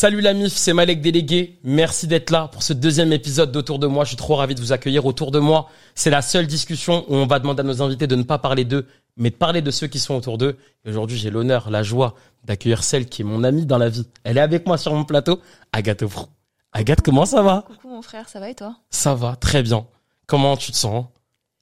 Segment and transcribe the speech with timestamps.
[0.00, 1.58] Salut la MIF, c'est Malek Délégué.
[1.64, 4.04] Merci d'être là pour ce deuxième épisode d'Autour de moi.
[4.04, 5.68] Je suis trop ravi de vous accueillir autour de moi.
[5.96, 8.64] C'est la seule discussion où on va demander à nos invités de ne pas parler
[8.64, 10.56] d'eux, mais de parler de ceux qui sont autour d'eux.
[10.84, 12.14] Et aujourd'hui, j'ai l'honneur, la joie
[12.44, 14.06] d'accueillir celle qui est mon amie dans la vie.
[14.22, 15.40] Elle est avec moi sur mon plateau,
[15.72, 16.26] Agathe Ofrou.
[16.70, 17.64] Agathe, comment ça va?
[17.66, 18.76] Coucou mon frère, ça va et toi?
[18.90, 19.84] Ça va, très bien.
[20.28, 21.06] Comment tu te sens?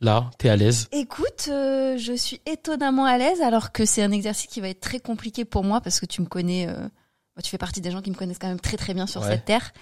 [0.02, 0.88] Là, t'es à l'aise?
[0.92, 4.80] Écoute, euh, je suis étonnamment à l'aise alors que c'est un exercice qui va être
[4.80, 6.86] très compliqué pour moi parce que tu me connais, euh,
[7.42, 9.28] tu fais partie des gens qui me connaissent quand même très très bien sur Ouais.
[9.30, 9.72] cette terre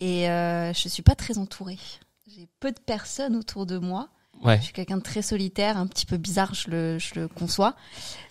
[0.00, 1.78] et euh, je suis pas très entourée.
[2.26, 4.08] J'ai peu de personnes autour de moi.
[4.42, 4.56] Ouais.
[4.58, 7.74] Je suis quelqu'un de très solitaire, un petit peu bizarre, je le, je le conçois.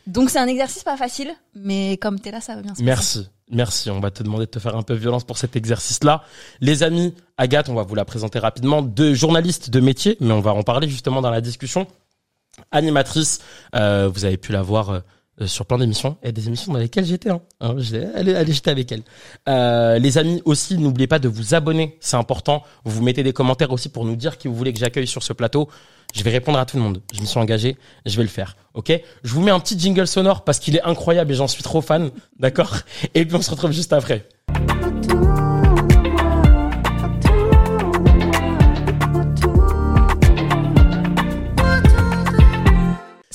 [0.08, 2.84] Donc c'est un exercice pas facile, mais comme t'es là, ça va bien se passer.
[2.86, 3.30] Merci.
[3.52, 3.90] Merci.
[3.92, 6.24] On va te demander de te faire un peu violence pour cet exercice-là.
[6.62, 8.82] Les amis, Agathe, on va vous la présenter rapidement.
[8.82, 11.86] Deux journalistes de métier, mais on va en parler justement dans la discussion.
[12.72, 13.40] Animatrice,
[13.76, 15.00] euh, vous avez pu la voir euh,
[15.48, 17.30] sur plein d'émissions et des émissions dans lesquelles j'étais.
[17.30, 17.42] Hein.
[17.62, 17.76] Hein,
[18.16, 19.04] allez, allez, j'étais avec elle.
[19.48, 22.64] Euh, les amis aussi, n'oubliez pas de vous abonner, c'est important.
[22.86, 25.34] Vous mettez des commentaires aussi pour nous dire qui vous voulez que j'accueille sur ce
[25.34, 25.70] plateau.
[26.14, 27.02] Je vais répondre à tout le monde.
[27.14, 28.58] Je me suis engagé, je vais le faire.
[28.74, 28.92] Ok?
[29.24, 31.82] Je vous mets un petit jingle sonore parce qu'il est incroyable et j'en suis trop
[31.82, 32.12] fan.
[32.40, 32.78] D'accord?
[33.14, 34.28] Et puis on se retrouve juste après.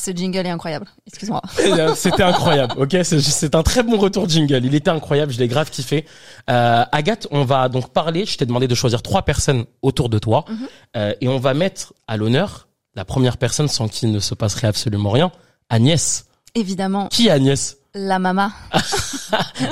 [0.05, 0.87] Ce jingle est incroyable.
[1.07, 1.41] Excuse-moi.
[1.61, 4.61] Euh, C'était incroyable, ok C'est un très bon retour jingle.
[4.65, 6.05] Il était incroyable, je l'ai grave kiffé.
[6.51, 8.27] Euh, Agathe, on va donc parler.
[8.27, 10.69] Je t'ai demandé de choisir trois personnes autour de toi, Mhm.
[10.97, 14.69] Euh, et on va mettre à l'honneur la première personne sans qui ne se passerait
[14.69, 15.33] absolument rien,
[15.71, 16.27] Agnès.
[16.55, 17.77] Évidemment, Qui Agnès?
[17.95, 18.53] La mama.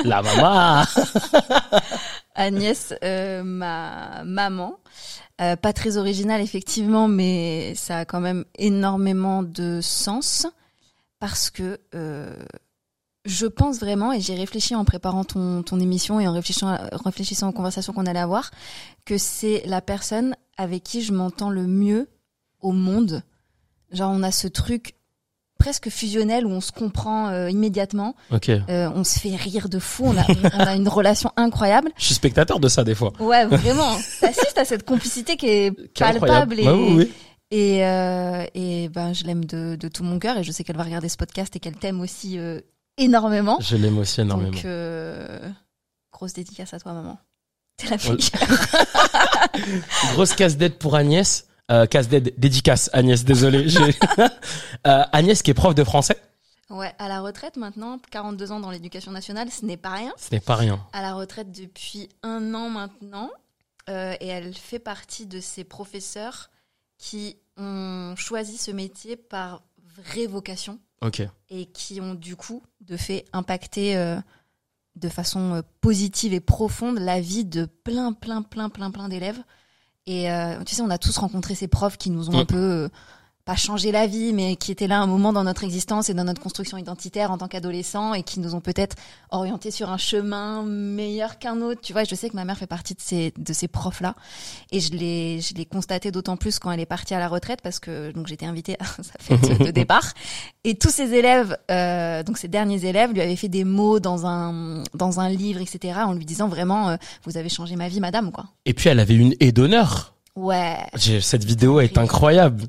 [0.04, 0.84] La maman.
[2.34, 4.76] Agnès, euh, ma maman.
[5.42, 10.46] Euh, pas très original effectivement, mais ça a quand même énormément de sens
[11.18, 12.36] parce que euh,
[13.24, 17.48] je pense vraiment, et j'ai réfléchi en préparant ton, ton émission et en réfléchissant, réfléchissant
[17.48, 18.50] aux conversations qu'on allait avoir,
[19.04, 22.08] que c'est la personne avec qui je m'entends le mieux
[22.60, 23.22] au monde.
[23.90, 24.94] Genre on a ce truc
[25.62, 30.04] presque fusionnel où on se comprend euh, immédiatement, euh, on se fait rire de fou,
[30.06, 30.24] on a,
[30.54, 31.90] on a une relation incroyable.
[31.96, 33.12] Je suis spectateur de ça des fois.
[33.20, 33.96] Ouais, vraiment.
[34.20, 37.12] T'assistes à cette complicité qui est Qui est palpable et, Ouais, oui, oui.
[37.52, 40.76] et, euh, et ben je l'aime de, de tout mon cœur et je sais qu'elle
[40.76, 42.38] va regarder ce podcast et qu'elle t'aime aussi
[42.98, 43.58] énormément.
[43.60, 44.50] Je l'aime aussi énormément.
[44.50, 44.66] Donc
[46.12, 47.18] grosse dédicace à toi maman.
[47.76, 48.18] T'es la fille.
[50.12, 51.46] Grosse casse-dette pour Agnès.
[51.72, 53.66] Euh, casse-dette, dédicace Agnès, désolé.
[54.86, 56.20] Euh, Agnès qui est prof de français.
[56.68, 60.12] Ouais, à la retraite maintenant, 42 ans dans l'éducation nationale, ce n'est pas rien.
[60.16, 60.84] Ce n'est pas rien.
[60.92, 63.30] À la retraite depuis un an maintenant
[63.88, 66.50] euh, et elle fait partie de ces professeurs
[66.98, 69.62] qui ont choisi ce métier par
[69.96, 70.78] vraie vocation.
[71.02, 71.20] Ok.
[71.50, 74.20] et qui ont du coup de fait impacté euh,
[74.94, 79.42] de façon euh, positive et profonde la vie de plein plein plein plein plein d'élèves
[80.06, 82.56] et euh, tu sais on a tous rencontré ces profs qui nous ont un peu
[82.56, 82.88] euh,
[83.44, 86.24] pas changé la vie mais qui étaient là un moment dans notre existence et dans
[86.24, 88.96] notre construction identitaire en tant qu'adolescents et qui nous ont peut-être
[89.30, 92.66] orientés sur un chemin meilleur qu'un autre tu vois je sais que ma mère fait
[92.66, 94.14] partie de ces de ces profs là
[94.70, 97.60] et je l'ai je l'ai constaté d'autant plus quand elle est partie à la retraite
[97.62, 100.12] parce que donc j'étais invitée à sa fête de départ
[100.64, 104.26] et tous ses élèves, euh, donc ses derniers élèves, lui avaient fait des mots dans
[104.26, 106.00] un dans un livre, etc.
[106.04, 108.46] En lui disant vraiment, euh, vous avez changé ma vie, madame, quoi.
[108.64, 110.14] Et puis elle avait une haie d'honneur.
[110.36, 110.78] Ouais.
[110.96, 112.64] Cette vidéo est incroyable.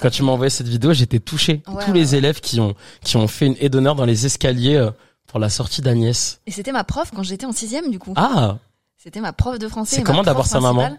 [0.00, 1.62] Quand tu m'as envoyé cette vidéo, j'étais touché.
[1.66, 2.18] Ouais, Tous ouais, les ouais.
[2.18, 4.90] élèves qui ont qui ont fait une haie d'honneur dans les escaliers euh,
[5.26, 6.40] pour la sortie d'Agnès.
[6.46, 8.14] Et c'était ma prof quand j'étais en sixième, du coup.
[8.16, 8.58] Ah,
[8.96, 9.96] C'était ma prof de français.
[9.96, 10.96] C'est comment d'avoir sa maman.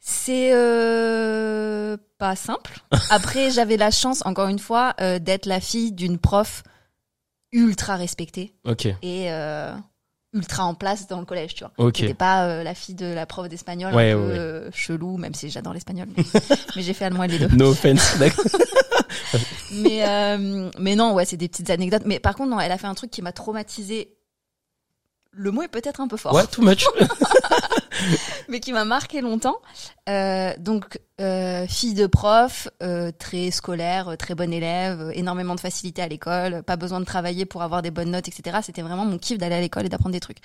[0.00, 2.78] C'est euh, pas simple.
[3.10, 6.62] Après, j'avais la chance, encore une fois, euh, d'être la fille d'une prof
[7.52, 9.74] ultra respectée ok, et euh,
[10.36, 11.72] ultra en place dans le collège, tu vois.
[11.78, 11.96] ok.
[11.96, 14.38] J'étais pas euh, la fille de la prof d'espagnol Ouais, un peu ouais, ouais.
[14.38, 16.06] euh, chelou, même si j'adore l'espagnol.
[16.16, 16.24] Mais,
[16.76, 17.48] mais j'ai fait allemand et les deux.
[17.56, 18.16] No offense.
[18.18, 18.44] d'accord.
[19.72, 22.02] Mais euh, mais non, ouais, c'est des petites anecdotes.
[22.06, 24.14] Mais par contre, non, elle a fait un truc qui m'a traumatisé.
[25.32, 26.84] Le mot est peut-être un peu fort, ouais, too much?
[28.48, 29.56] mais qui m'a marqué longtemps.
[30.08, 35.54] Euh, donc, euh, fille de prof, euh, très scolaire, euh, très bonne élève, euh, énormément
[35.54, 38.58] de facilité à l'école, pas besoin de travailler pour avoir des bonnes notes, etc.
[38.62, 40.38] C'était vraiment mon kiff d'aller à l'école et d'apprendre des trucs.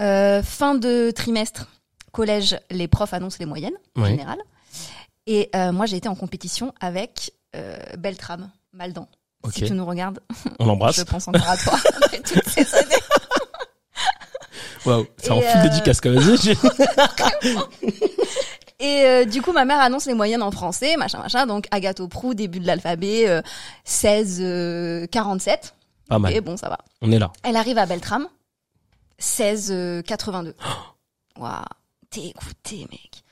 [0.00, 1.68] Euh, fin de trimestre,
[2.12, 4.38] collège, les profs annoncent les moyennes, en général.
[5.26, 9.08] Et euh, moi, j'ai été en compétition avec euh, Beltrame, Maldan.
[9.42, 9.52] Ok.
[9.54, 10.20] Si tu nous regardes,
[10.58, 10.96] On l'embrasse.
[10.98, 12.94] je pense encore à toi après toutes ces années.
[14.86, 16.22] Waouh, c'est en full euh, dédicace quand même.
[18.80, 21.46] Et euh, du coup, ma mère annonce les moyennes en français, machin, machin.
[21.46, 23.40] Donc, Agathe Prou, début de l'alphabet, euh,
[23.84, 25.74] 16, euh, 47.
[26.08, 26.34] Pas mal.
[26.34, 26.78] Et bon, ça va.
[27.00, 27.32] On est là.
[27.44, 28.26] Elle arrive à Beltrame.
[29.18, 30.54] 16 euh, 82.
[31.38, 31.52] Waouh,
[32.12, 33.24] dégoûté mec.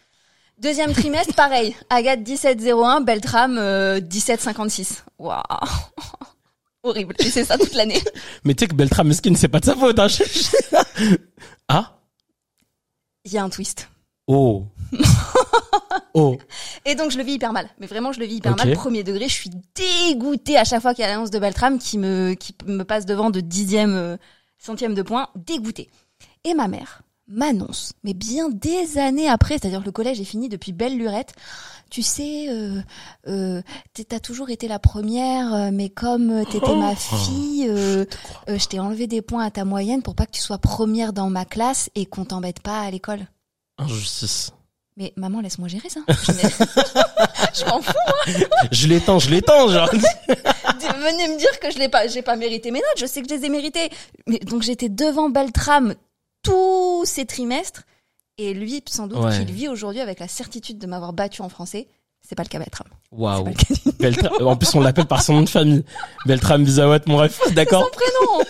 [0.58, 1.75] Deuxième trimestre, pareil.
[1.90, 5.04] Agathe 1701, Beltram euh, 1756.
[5.19, 5.43] Waouh.
[6.84, 7.14] Horrible.
[7.19, 8.00] Et c'est ça toute l'année.
[8.44, 9.99] Mais tu sais que Beltram Meskin, c'est pas de sa faute.
[9.99, 10.08] Hein.
[11.69, 11.99] ah?
[13.25, 13.88] Il y a un twist.
[14.26, 14.66] Oh
[16.14, 16.37] Oh
[16.84, 17.69] Et donc je le vis hyper mal.
[17.78, 18.72] Mais vraiment je le vis hyper mal.
[18.75, 21.99] Premier degré, je suis dégoûtée à chaque fois qu'il y a l'annonce de Beltram qui
[21.99, 24.16] me qui me passe devant de dixième euh,
[24.58, 25.28] centième de point.
[25.37, 25.90] Dégoûtée.
[26.44, 30.49] Et ma mère m'annonce, mais bien des années après, c'est-à-dire que le collège est fini
[30.49, 31.33] depuis belle lurette.
[31.91, 32.81] Tu sais, euh,
[33.29, 33.61] euh,
[34.09, 38.43] t'as toujours été la première, euh, mais comme euh, t'étais ma fille, euh, te crois.
[38.49, 41.13] euh, je t'ai enlevé des points à ta moyenne pour pas que tu sois première
[41.13, 43.27] dans ma classe et qu'on t'embête pas à l'école.
[43.79, 44.53] Injustice.
[44.97, 46.01] Mais maman, laisse-moi gérer ça.
[46.09, 47.93] Je, m'en fous.
[48.71, 49.89] Je l'étends, je l'étends, genre.
[49.91, 52.99] Venez me dire que je l'ai pas, j'ai pas mérité mes notes.
[52.99, 53.91] Je sais que je les ai méritées.
[54.27, 55.95] Mais donc j'étais devant Beltram
[56.43, 57.83] tous ces trimestres.
[58.39, 59.37] Et lui, sans doute, Ouais.
[59.39, 61.87] qu'il vit aujourd'hui avec la certitude de m'avoir battu en français.
[62.27, 62.87] C'est pas le cas Beltram.
[63.11, 63.49] Waouh.
[63.99, 64.47] Beltram.
[64.47, 65.85] En plus, on l'appelle par son nom de famille.
[66.25, 67.41] Beltram Bizawat, mon ref.
[67.53, 67.85] D'accord.
[67.85, 68.44] Son prénom.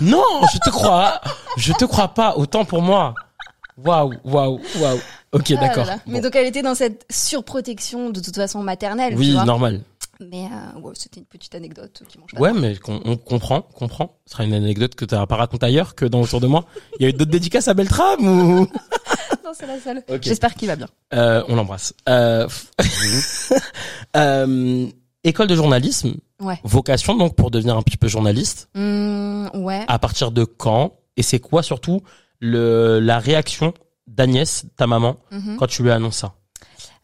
[0.00, 1.20] Non, je te crois.
[1.58, 2.34] Je te crois pas.
[2.36, 3.14] Autant pour moi.
[3.84, 4.98] Waouh, waouh, waouh.
[5.32, 5.84] Ok, Ah d'accord.
[5.86, 5.92] Bon.
[6.06, 9.12] Mais donc elle était dans cette surprotection de toute façon maternelle.
[9.14, 9.44] tu Oui, vois.
[9.44, 9.82] normal.
[10.20, 12.40] Mais euh, ouais, c'était une petite anecdote qui mange pas.
[12.40, 14.18] Ouais, mais qu'on- on comprend, comprend.
[14.26, 16.66] Ce sera une anecdote que tu n'as pas racontée ailleurs que dans Autour de moi.
[16.98, 18.66] Il y a eu d'autres dédicaces à Beltram ou?
[19.44, 20.04] Non, c'est la seule.
[20.22, 20.86] J'espère qu'il va bien.
[21.14, 21.92] euh, On l'embrasse.
[22.08, 22.46] Euh...
[24.16, 24.86] euh,
[25.24, 26.14] École de journalisme.
[26.40, 26.58] Ouais.
[26.64, 28.68] Vocation donc pour devenir un petit peu journaliste.
[28.74, 29.84] Hum, ouais.
[29.88, 30.94] À partir de quand?
[31.16, 32.00] Et c'est quoi surtout
[32.38, 33.74] le la réaction
[34.06, 35.56] d'Agnès, ta maman, Mhm.
[35.58, 36.34] quand tu lui annonces ça?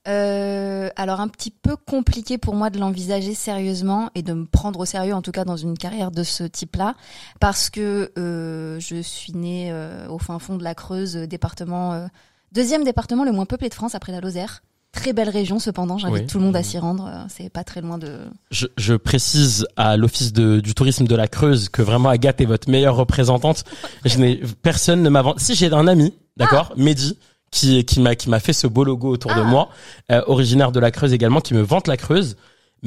[0.09, 4.79] Euh, alors un petit peu compliqué pour moi de l'envisager sérieusement et de me prendre
[4.81, 6.95] au sérieux en tout cas dans une carrière de ce type-là
[7.41, 11.93] parce que euh, je suis née euh, au fin fond de la Creuse, euh, département
[11.93, 12.07] euh,
[12.53, 14.63] deuxième département le moins peuplé de France après la Lozère.
[14.93, 16.27] Très belle région cependant, j'invite Oui.
[16.27, 18.21] tout le monde à s'y rendre, euh, c'est pas très loin de
[18.51, 22.71] je, je précise à l'office du tourisme de la Creuse que vraiment Agathe est votre
[22.71, 23.65] meilleure représentante.
[24.05, 27.19] Je n'ai personne ne m'a Si j'ai un ami, d'accord, Mehdi,
[27.51, 29.45] qui qui m'a qui m'a fait ce beau logo autour de Ah.
[29.45, 29.69] moi,
[30.13, 32.37] euh, originaire de la Creuse également, qui me vante la Creuse.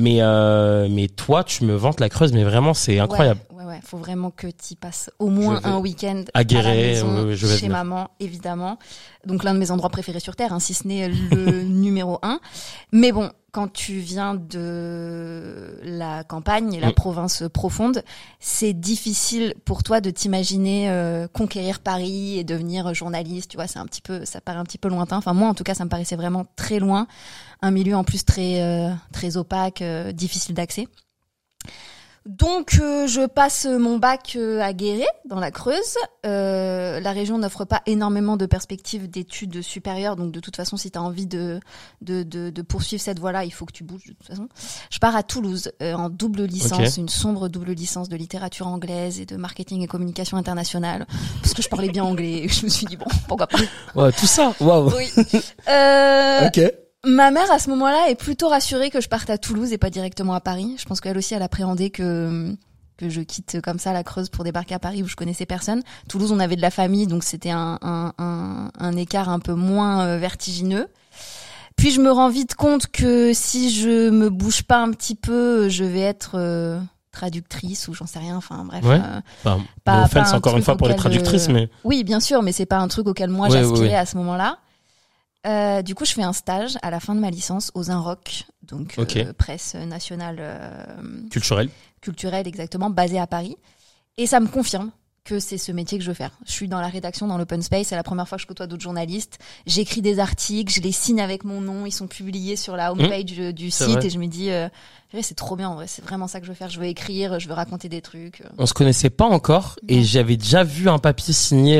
[0.01, 3.41] Mais euh, mais toi, tu me vantes la Creuse, mais vraiment c'est incroyable.
[3.51, 6.63] Ouais, ouais, ouais, faut vraiment que tu passes au moins un week-end à à Guéret,
[6.75, 7.77] la maison, ouais, ouais, je vais chez venir.
[7.77, 8.79] maman, évidemment.
[9.25, 12.39] Donc l'un de mes endroits préférés sur Terre, hein, si ce n'est le numéro un.
[12.93, 16.93] Mais bon, quand tu viens de la campagne, la Mm.
[16.93, 18.03] province profonde,
[18.39, 23.49] c'est difficile pour toi de t'imaginer euh, conquérir Paris et devenir journaliste.
[23.51, 25.17] Tu vois, c'est un petit peu, ça paraît un petit peu lointain.
[25.17, 27.07] Enfin moi, en tout cas, ça me paraissait vraiment très loin.
[27.61, 30.87] Un milieu en plus très euh, très opaque, euh, difficile d'accès.
[32.25, 35.95] Donc euh, je passe mon bac euh, à Guéret, dans la Creuse.
[36.25, 40.91] Euh, la région n'offre pas énormément de perspectives d'études supérieures, donc de toute façon, si
[40.91, 41.59] tu as envie de,
[42.01, 44.47] de, de, de poursuivre cette voie-là, il faut que tu bouges de toute façon.
[44.91, 49.19] Je pars à Toulouse euh, en double licence, une sombre double licence de littérature anglaise
[49.19, 51.07] et de marketing et communication internationale,
[51.41, 52.43] parce que je parlais bien anglais.
[52.43, 53.57] et Je me suis dit bon, pourquoi pas.
[53.95, 54.91] Ouais, tout ça, waouh.
[54.95, 55.09] Oui.
[55.69, 56.59] Euh, Ok.
[57.05, 59.89] Ma mère, à ce moment-là, est plutôt rassurée que je parte à Toulouse et pas
[59.89, 60.75] directement à Paris.
[60.77, 62.55] Je pense qu'elle aussi, elle appréhendait que
[62.97, 65.81] que je quitte comme ça la Creuse pour débarquer à Paris où je connaissais personne.
[66.09, 69.53] Toulouse, on avait de la famille, donc c'était un, un, un, un écart un peu
[69.53, 70.89] moins euh, vertigineux.
[71.77, 75.69] Puis je me rends vite compte que si je me bouge pas un petit peu,
[75.69, 76.77] je vais être euh,
[77.13, 78.35] traductrice ou j'en sais rien.
[78.35, 78.83] Enfin bref.
[78.83, 78.99] Ouais.
[79.01, 82.41] euh, Enfin, Pas- offense pas encore une fois pour les traductrices, mais oui, bien sûr,
[82.43, 83.95] mais c'est pas un truc auquel moi Ouais, j'aspirais ouais.
[83.95, 84.57] à ce moment-là.
[85.47, 88.43] Euh, du coup, je fais un stage à la fin de ma licence aux Inroc,
[88.63, 90.85] donc euh, presse nationale euh,
[91.31, 91.69] culturel.
[92.01, 93.55] culturelle exactement, basée à Paris.
[94.17, 94.91] Et ça me confirme
[95.23, 96.31] que c'est ce métier que je veux faire.
[96.45, 98.67] Je suis dans la rédaction, dans l'open space, c'est la première fois que je côtoie
[98.67, 99.37] d'autres journalistes.
[99.65, 103.25] J'écris des articles, je les signe avec mon nom, ils sont publiés sur la homepage
[103.25, 103.71] du Mmh.
[103.71, 104.05] c'est site vrai.
[104.07, 104.49] et je me dis,
[105.21, 106.69] c'est trop bien en vrai, c'est vraiment ça que je veux faire.
[106.69, 108.43] Je veux écrire, je veux raconter des trucs.
[108.57, 111.79] On se connaissait pas encore et j'avais déjà vu un papier signé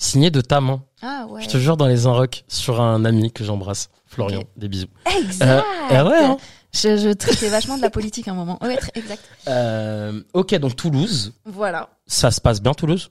[0.00, 0.82] signé de ta main.
[1.02, 1.42] Ah ouais.
[1.42, 4.42] Je te jure dans les Inrocks sur un ami que j'embrasse, Florian.
[4.56, 4.88] Des bisous.
[5.18, 5.46] Exact.
[5.48, 6.36] Euh, eh ouais, hein.
[6.72, 8.58] Je, je traitais vachement de la politique à un moment.
[8.62, 9.22] Ouais, très- exact.
[9.48, 11.90] Euh, ok, donc Toulouse, Voilà.
[12.06, 13.10] ça se passe bien Toulouse?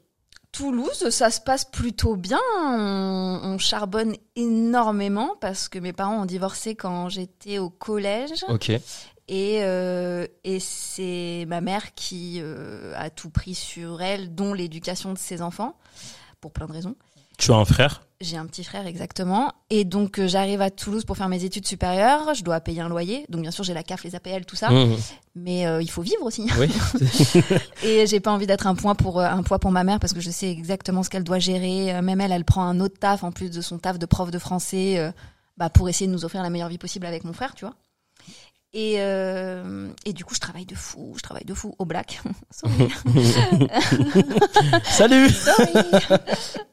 [0.51, 2.39] Toulouse, ça se passe plutôt bien.
[2.57, 8.43] On, on charbonne énormément parce que mes parents ont divorcé quand j'étais au collège.
[8.47, 8.69] Ok.
[9.31, 15.13] Et, euh, et c'est ma mère qui euh, a tout pris sur elle, dont l'éducation
[15.13, 15.75] de ses enfants.
[16.41, 16.95] Pour plein de raisons.
[17.39, 19.53] Tu as un frère J'ai un petit frère exactement.
[19.69, 22.33] Et donc euh, j'arrive à Toulouse pour faire mes études supérieures.
[22.33, 23.25] Je dois payer un loyer.
[23.29, 24.69] Donc bien sûr j'ai la CAF, les APL, tout ça.
[24.69, 24.97] Mmh.
[25.35, 26.45] Mais euh, il faut vivre aussi.
[26.59, 26.69] Oui.
[27.83, 30.11] Et j'ai pas envie d'être un point pour euh, un poids pour ma mère parce
[30.11, 32.01] que je sais exactement ce qu'elle doit gérer.
[32.01, 34.39] Même elle, elle prend un autre taf en plus de son taf de prof de
[34.39, 35.13] français,
[35.57, 37.75] bah pour essayer de nous offrir la meilleure vie possible avec mon frère, tu vois.
[38.71, 42.21] Et, euh, et du coup, je travaille de fou, je travaille de fou au black.
[44.83, 45.27] Salut.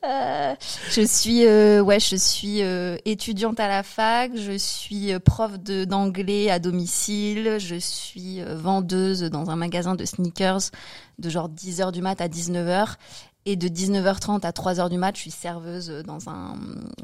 [0.04, 0.54] Euh,
[0.90, 4.32] je suis, euh, ouais, je suis euh, étudiante à la fac.
[4.36, 7.56] Je suis euh, prof de d'anglais à domicile.
[7.58, 10.70] Je suis vendeuse dans un magasin de sneakers
[11.18, 12.94] de genre 10 h du mat à 19 h
[13.46, 16.56] et de 19h30 à 3 h du mat, je suis serveuse dans un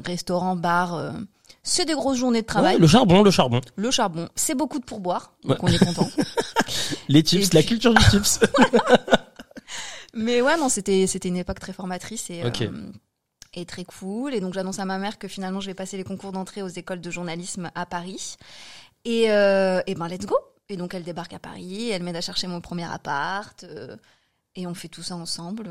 [0.05, 1.13] restaurant bar.
[1.63, 2.75] C'est des grosses journées de travail.
[2.75, 3.61] Ouais, Le charbon, le charbon.
[3.77, 5.69] Le charbon, c'est beaucoup de pourboire, donc Ouais.
[5.71, 6.09] on est content.
[7.07, 8.39] Les Et la culture du chips.
[10.13, 12.91] Mais ouais, non, c'était c'était une époque très formatrice et euh,
[13.53, 14.33] et très cool.
[14.33, 16.67] Et donc j'annonce à ma mère que finalement je vais passer les concours d'entrée aux
[16.67, 18.35] écoles de journalisme à Paris.
[19.05, 20.35] Et euh, et ben let's go.
[20.69, 23.95] Et donc elle débarque à Paris, elle m'aide à chercher mon premier appart euh,
[24.55, 25.69] et on fait tout ça ensemble.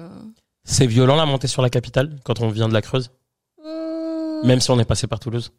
[0.65, 3.11] C'est violent la montée sur la capitale quand on vient de la Creuse,
[3.65, 5.53] Mmh, même si on est passé par Toulouse?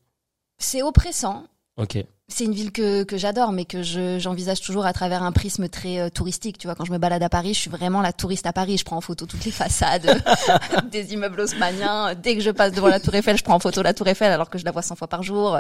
[0.58, 1.44] C'est oppressant.
[1.78, 1.98] Ok.
[2.30, 5.68] C'est une ville que, que j'adore, mais que je, j'envisage toujours à travers un prisme
[5.68, 6.58] très euh, touristique.
[6.58, 8.78] Tu vois, quand je me balade à Paris, je suis vraiment la touriste à Paris.
[8.78, 10.24] Je prends en photo toutes les façades
[10.92, 12.16] des immeubles haussmanniens.
[12.16, 14.32] Dès que je passe devant la Tour Eiffel, je prends en photo la Tour Eiffel
[14.32, 15.60] alors que je la vois 100 fois par jour.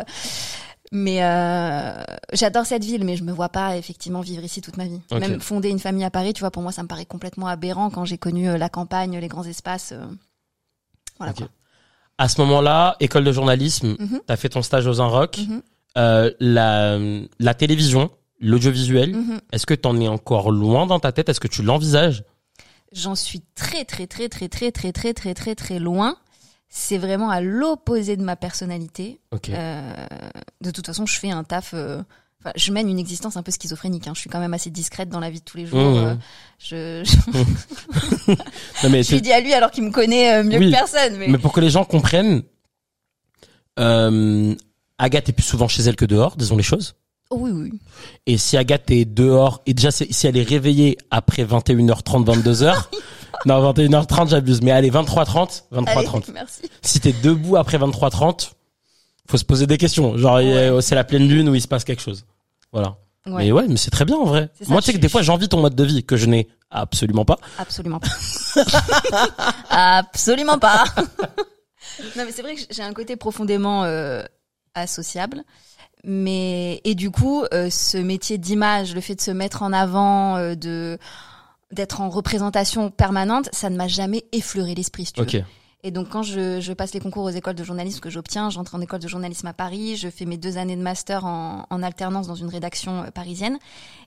[0.91, 4.85] Mais euh, j'adore cette ville, mais je me vois pas effectivement vivre ici toute ma
[4.85, 5.01] vie.
[5.11, 7.89] Même fonder une famille à Paris, tu vois, pour moi, ça me paraît complètement aberrant
[7.89, 9.93] quand j'ai connu euh, la campagne, les grands espaces.
[11.17, 11.33] Voilà.
[11.33, 11.49] Quoi.
[12.17, 14.21] À ce moment-là, école de journalisme, Mhm.
[14.27, 15.61] t'as fait ton stage aux Inrock, Mhm.
[15.97, 16.97] euh, la,
[17.39, 19.15] la télévision, l'audiovisuel.
[19.15, 19.41] Mhm.
[19.51, 21.29] Est-ce que t'en es encore loin dans ta tête?
[21.29, 22.23] Est-ce que tu l'envisages?
[22.91, 26.15] J'en suis très très très très très très très très très très loin.
[26.69, 29.19] C'est vraiment à l'opposé de ma personnalité.
[29.31, 29.49] Ok.
[29.49, 29.93] Euh,
[30.61, 31.71] de toute façon, je fais un taf.
[31.73, 32.01] euh,
[32.43, 34.07] enfin, je mène une existence un peu schizophrénique.
[34.07, 34.13] Hein.
[34.15, 35.79] Je suis quand même assez discrète dans la vie de tous les jours.
[35.79, 35.97] Mmh.
[35.97, 36.15] Euh,
[36.59, 38.31] je, je,
[38.83, 40.65] Non, mais, je lui dis à lui alors qu'il me connaît euh, mieux Oui.
[40.67, 41.17] que personne.
[41.17, 42.43] Mais, mais pour que les gens comprennent,
[43.79, 44.55] euh,
[44.97, 46.95] Agathe est plus souvent chez elle que dehors, disons les choses.
[47.29, 47.71] Oh oui, oui.
[48.27, 52.83] Et si Agathe est dehors, et déjà si elle est réveillée après 21h30, 22h,
[53.45, 56.31] non 21h30 j'abuse, mais allez 23h30, Allez, 23h30.
[56.33, 56.61] merci.
[56.83, 58.51] Si t'es debout après 23h30,
[59.27, 60.15] faut se poser des questions.
[60.17, 60.39] Genre
[60.83, 62.25] c'est la pleine lune où il se passe quelque chose.
[62.73, 62.97] Voilà.
[63.25, 64.49] Ouais, Mais ouais, mais c'est très bien en vrai.
[64.59, 66.49] Ça, Moi tu sais que des fois j'envie ton mode de vie que je n'ai
[66.69, 67.37] absolument pas.
[67.57, 68.09] absolument pas.
[69.69, 70.83] absolument pas.
[72.17, 74.23] non, mais c'est vrai que j'ai un côté profondément euh,
[74.75, 75.43] associable.
[76.03, 80.35] Mais et du coup, euh, ce métier d'image, le fait de se mettre en avant,
[80.35, 80.97] euh, de
[81.71, 85.05] d'être en représentation permanente, ça ne m'a jamais effleuré l'esprit.
[85.05, 85.43] Si tu veux.
[85.85, 88.73] Et donc quand je, je passe les concours aux écoles de journalisme que j'obtiens, j'entre
[88.75, 91.83] en école de journalisme à Paris, je fais mes deux années de master en, en
[91.83, 93.59] alternance dans une rédaction euh, parisienne,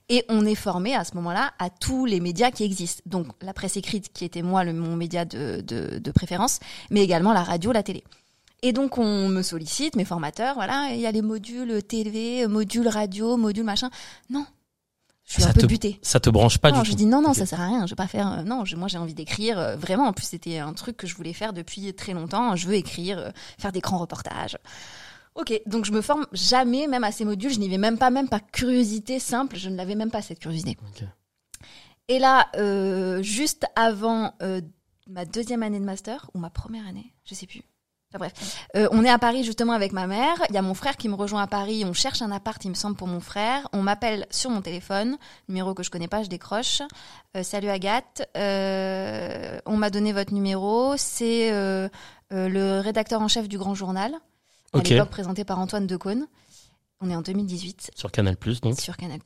[0.09, 3.03] et on est formé à ce moment-là à tous les médias qui existent.
[3.05, 7.01] Donc la presse écrite qui était moi le, mon média de, de, de préférence, mais
[7.01, 8.03] également la radio, la télé.
[8.63, 12.87] Et donc on me sollicite, mes formateurs, voilà, il y a les modules télé, modules
[12.87, 13.91] radio, modules machin.
[14.31, 14.47] Non,
[15.27, 15.99] je suis Ça un peu te- butée.
[16.01, 16.97] Ça te branche pas non, du je tout.
[16.97, 17.85] dis non, non, ça sert à rien.
[17.85, 18.31] Je vais pas faire.
[18.39, 19.59] euh, non, je- moi j'ai envie d'écrire.
[19.59, 22.55] euh, vraiment, en plus c'était un truc que je voulais faire depuis très longtemps.
[22.55, 23.29] Je veux écrire, euh,
[23.59, 24.57] faire des grands reportages.
[25.35, 27.51] Ok, donc je me forme jamais, même à ces modules.
[27.53, 29.55] Je n'y vais même pas, même par curiosité simple.
[29.57, 30.75] Je ne l'avais même pas cette curiosité.
[32.07, 32.47] Et là,
[33.21, 34.33] juste avant
[35.07, 37.61] ma deuxième année de master ou ma première année, je sais plus.
[38.09, 40.35] Enfin bref, Euh, on est à Paris justement avec ma mère.
[40.49, 41.83] Il y a mon frère qui me rejoint à Paris.
[41.85, 43.67] On cherche un appart, il me semble, pour mon frère.
[43.73, 45.17] On m'appelle sur mon téléphone,
[45.49, 46.81] numéro que je connais pas, je décroche.
[47.35, 50.95] Euh, salut Agathe, Euh, on m'a donné votre numéro.
[50.97, 54.13] C'est le rédacteur en chef du Grand Journal,
[54.73, 56.27] à l'époque présenté par Antoine Decaune.
[56.99, 58.79] On est en 2018 Sur Canal Plus donc.
[58.79, 59.19] sur Canal+.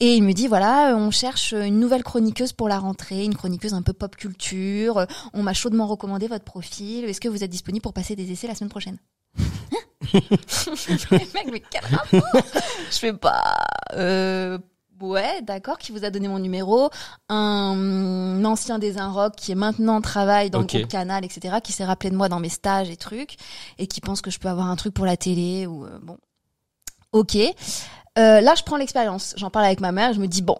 [0.00, 3.36] Et il me dit voilà, euh, on cherche une nouvelle chroniqueuse pour la rentrée, une
[3.36, 4.98] chroniqueuse un peu pop culture.
[4.98, 7.04] Euh, On m'a chaudement recommandé votre profil.
[7.04, 8.98] Est-ce que vous êtes disponible pour passer des essais la semaine prochaine?
[10.12, 12.42] Mec, mais quel rapport?
[12.90, 13.58] Je fais pas.
[13.92, 14.58] Euh,
[15.00, 15.78] ouais, d'accord.
[15.78, 16.90] Qui vous a donné mon numéro
[17.28, 21.58] Un ancien des Inrock qui est maintenant travaille dans le groupe Canal, etc.
[21.62, 23.36] Qui s'est rappelé de moi dans mes stages et trucs
[23.78, 26.16] et qui pense que je peux avoir un truc pour la télé ou euh, bon.
[27.12, 27.36] Ok.
[27.36, 29.34] Euh, là, je prends l'expérience.
[29.36, 30.12] J'en parle avec ma mère.
[30.12, 30.58] Je me dis bon,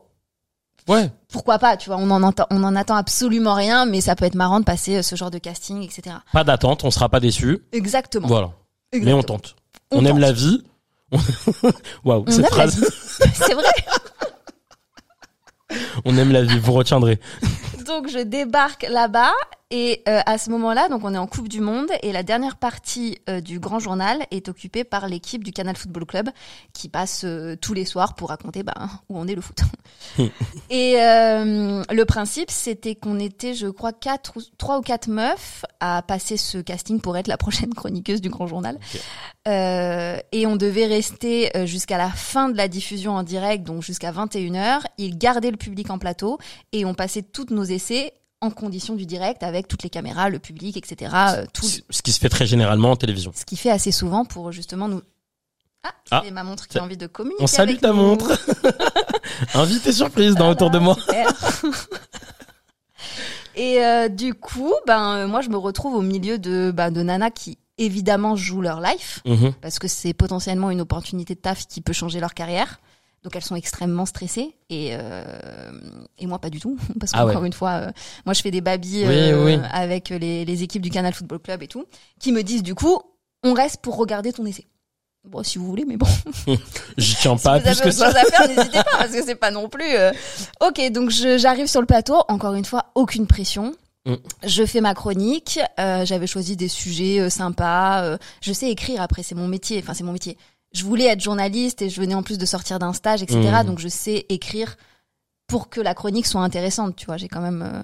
[0.88, 1.10] Ouais.
[1.30, 4.24] pourquoi pas, tu vois, on en entend, on en attend absolument rien, mais ça peut
[4.24, 6.16] être marrant de passer euh, ce genre de casting, etc.
[6.32, 7.58] Pas d'attente, on sera pas déçu.
[7.72, 8.26] Exactement.
[8.28, 8.50] Voilà.
[8.94, 9.54] Mais on tente.
[9.90, 10.20] On On, aime tente.
[10.20, 10.62] la vie.
[12.04, 12.80] Waouh, cette phrase.
[13.34, 13.64] C'est vrai.
[16.04, 17.20] On aime la vie, vous retiendrez.
[17.86, 19.32] Donc je débarque là-bas
[19.70, 22.56] Et euh, à ce moment-là, donc on est en Coupe du Monde et la dernière
[22.56, 26.30] partie euh, du Grand Journal est occupée par l'équipe du Canal Football Club
[26.72, 28.72] qui passe euh, tous les soirs pour raconter bah,
[29.10, 29.60] où on est le foot.
[30.70, 35.66] et euh, le principe, c'était qu'on était, je crois, quatre ou trois ou quatre meufs
[35.80, 38.78] à passer ce casting pour être la prochaine chroniqueuse du Grand Journal.
[39.48, 44.12] Euh, et on devait rester jusqu'à la fin de la diffusion en direct, donc jusqu'à
[44.12, 44.80] 21h.
[44.96, 46.38] Ils gardaient le public en plateau
[46.72, 50.38] et on passait tous nos essais en condition du direct avec toutes les caméras, le
[50.38, 51.12] public, etc.
[51.36, 53.32] euh, tout, Ce ce qui se fait très généralement en télévision.
[53.34, 55.02] ce qui fait assez souvent pour justement nous.
[55.84, 57.42] Ah, Ah, c'est ma montre qui a envie de communiquer.
[57.42, 57.94] On salue avec ta nous.
[57.94, 58.32] montre.
[59.54, 60.94] Invité surprise dans Autour de moi.
[60.96, 61.32] Super.
[63.54, 67.02] Et euh, du coup, ben euh, moi je me retrouve au milieu de ben, de
[67.02, 69.52] nanas qui évidemment jouent leur life Mhm.
[69.60, 72.80] parce que c'est potentiellement une opportunité de taf qui peut changer leur carrière.
[73.24, 75.22] Donc elles sont extrêmement stressées et euh,
[76.18, 77.46] et moi pas du tout parce Ah qu'encore ouais.
[77.48, 77.90] une fois euh,
[78.24, 79.58] moi je fais des babilles Oui, euh, oui.
[79.72, 81.84] avec les, les équipes du Canal Football Club et tout
[82.20, 82.98] qui me disent du coup
[83.42, 84.66] on reste pour regarder ton essai.
[85.28, 86.06] Bon si vous voulez mais bon
[86.96, 88.08] J'y tiens si pas vous plus avez que ça.
[88.08, 89.84] à n'hésitez pas parce que c'est pas non plus.
[89.84, 90.12] euh,
[90.60, 92.22] Ok, donc je- j'arrive sur le plateau.
[92.28, 93.74] Encore une fois, aucune pression.
[94.06, 94.14] Mm.
[94.46, 95.58] Je fais ma chronique.
[95.80, 98.02] euh, J'avais choisi des sujets euh, sympas.
[98.04, 99.02] euh, je sais écrire.
[99.02, 99.80] Après, c'est mon métier.
[99.82, 100.38] Enfin, c'est mon métier.
[100.72, 103.38] Je voulais être journaliste et je venais en plus de sortir d'un stage, etc.
[103.62, 103.66] Mm.
[103.66, 104.76] Donc, je sais écrire
[105.46, 106.94] pour que la chronique soit intéressante.
[106.96, 107.62] Tu vois, j'ai quand même.
[107.62, 107.82] euh,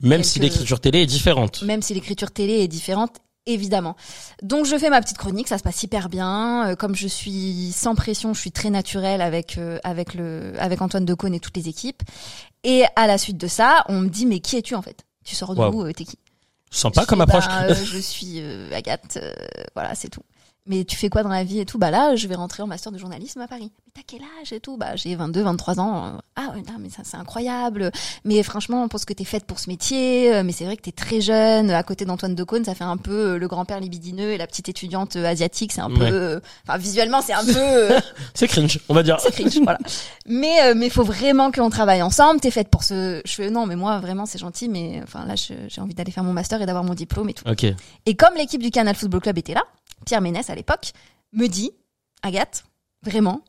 [0.00, 1.62] Même si l'écriture télé est différente.
[1.62, 3.96] même si l'écriture télé est différente, évidemment.
[4.42, 6.68] Donc je fais ma petite chronique, ça se passe hyper bien.
[6.68, 10.80] Euh, comme je suis sans pression, je suis très naturelle avec euh, avec le avec
[10.82, 12.02] Antoine Decaune et toutes les équipes.
[12.62, 15.04] Et à la suite de ça, on me dit mais qui es-tu en fait?
[15.24, 15.86] Tu sors d'où Waouh.
[15.86, 16.18] euh, T'es qui?
[16.70, 17.46] Sympa comme approche.
[17.48, 19.32] bah, euh, Je suis euh, Agathe, euh,
[19.74, 20.22] voilà c'est tout.
[20.68, 21.78] Mais tu fais quoi dans la vie et tout?
[21.78, 23.72] Bah là, je vais rentrer en master de journalisme à Paris.
[23.86, 24.76] Mais t'as quel âge et tout?
[24.76, 26.18] Bah j'ai 22, 23 ans.
[26.36, 27.90] Ah ouais, non, mais ça c'est incroyable.
[28.24, 30.32] Mais franchement, on pense que t'es faite pour ce métier.
[30.34, 31.70] Euh, Mais c'est vrai que t'es très jeune.
[31.70, 34.68] À côté d'Antoine Decaune, ça fait un peu euh, le grand-père libidineux et la petite
[34.68, 35.72] étudiante euh, asiatique.
[35.72, 36.10] C'est un Ouais.
[36.10, 37.94] peu, enfin visuellement, c'est un peu.
[38.34, 39.18] C'est cringe, on va dire.
[39.20, 39.78] c'est cringe, voilà.
[40.26, 42.40] Mais mais faut vraiment qu'on travaille ensemble.
[42.40, 43.22] T'es faite pour ce.
[43.24, 46.24] Je fais non, mais moi vraiment c'est gentil, mais enfin là j'ai envie d'aller faire
[46.24, 47.44] mon master et d'avoir mon diplôme et tout.
[48.06, 49.62] Et comme l'équipe du Canal Football Club était là,
[50.04, 50.92] Pierre Ménès à l'époque
[51.32, 51.70] me dit
[52.22, 52.64] Agathe,
[53.02, 53.42] vraiment,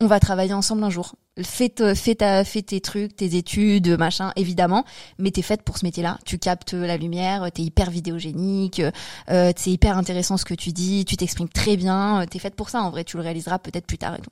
[0.00, 1.14] on va travailler ensemble un jour.
[1.42, 4.84] Fais, fais, ta, fais tes trucs, tes études, machin, évidemment,
[5.18, 6.18] mais t'es faite pour ce métier-là.
[6.26, 8.82] Tu captes la lumière, t'es hyper vidéogénique,
[9.30, 12.68] euh, c'est hyper intéressant ce que tu dis, tu t'exprimes très bien, t'es faite pour
[12.68, 12.82] ça.
[12.82, 14.30] En vrai, tu le réaliseras peut-être plus tard et tout.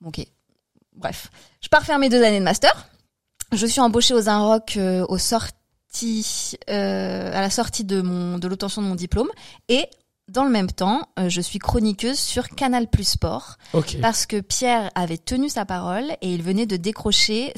[0.00, 0.24] Bon, Ok.
[0.96, 2.88] Bref, je pars faire mes deux années de master.
[3.52, 8.46] Je suis embauchée aux Inrock euh, au sorti, euh, à la sortie de mon de
[8.46, 9.28] l'obtention de mon diplôme
[9.68, 9.86] et
[10.34, 13.98] dans le même temps, euh, je suis chroniqueuse sur Canal Plus Sport Ok.
[14.02, 17.52] parce que Pierre avait tenu sa parole et il venait de décrocher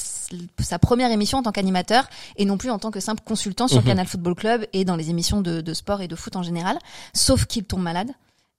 [0.60, 3.78] sa première émission en tant qu'animateur et non plus en tant que simple consultant sur
[3.80, 3.86] Mhm.
[3.86, 6.78] Canal Football Club et dans les émissions de, de sport et de foot en général,
[7.14, 8.10] sauf qu'il tombe malade,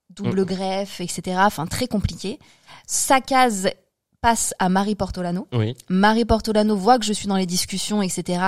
[0.09, 1.37] double greffe, etc.
[1.41, 2.39] Enfin très compliqué.
[2.87, 3.69] Sa case
[4.27, 5.47] passe à Marie Portolano.
[5.53, 5.73] Oui.
[5.87, 8.41] Marie Portolano voit que je suis dans les discussions, etc.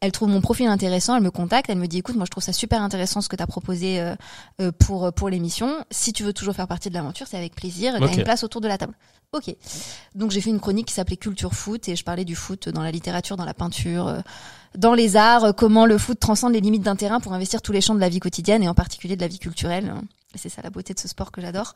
[0.00, 2.44] Elle trouve mon profil intéressant, elle me contacte, elle me dit écoute, moi je trouve
[2.44, 4.14] ça super intéressant ce que tu as proposé euh,
[4.60, 5.84] euh, pour pour l'émission.
[5.90, 7.94] Si tu veux toujours faire partie de l'aventure, c'est avec plaisir.
[7.98, 8.16] T'as Ok.
[8.16, 8.94] une place autour de la table.
[9.32, 9.52] Ok.
[10.14, 12.82] Donc j'ai fait une chronique qui s'appelait Culture Foot et je parlais du foot dans
[12.84, 14.20] la littérature, dans la peinture, euh,
[14.78, 17.72] dans les arts, euh, comment le foot transcende les limites d'un terrain pour investir tous
[17.72, 19.92] les champs de la vie quotidienne et en particulier de la vie culturelle.
[20.36, 21.74] Et c'est ça la beauté de ce sport que j'adore.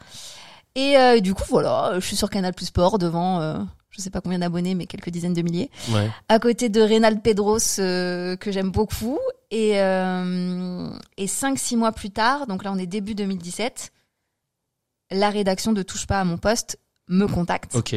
[0.75, 3.59] Et euh, du coup voilà, je suis sur Canal Plus Sport devant euh,
[3.91, 6.09] je sais pas combien d'abonnés mais quelques dizaines de milliers Ouais.
[6.29, 9.19] à côté de Reynald Pedros euh, que j'aime beaucoup
[9.51, 13.93] et euh, et cinq six mois plus tard donc là on est début 2017
[15.11, 16.79] la rédaction de touche pas à mon poste
[17.09, 17.97] me contacte Ok.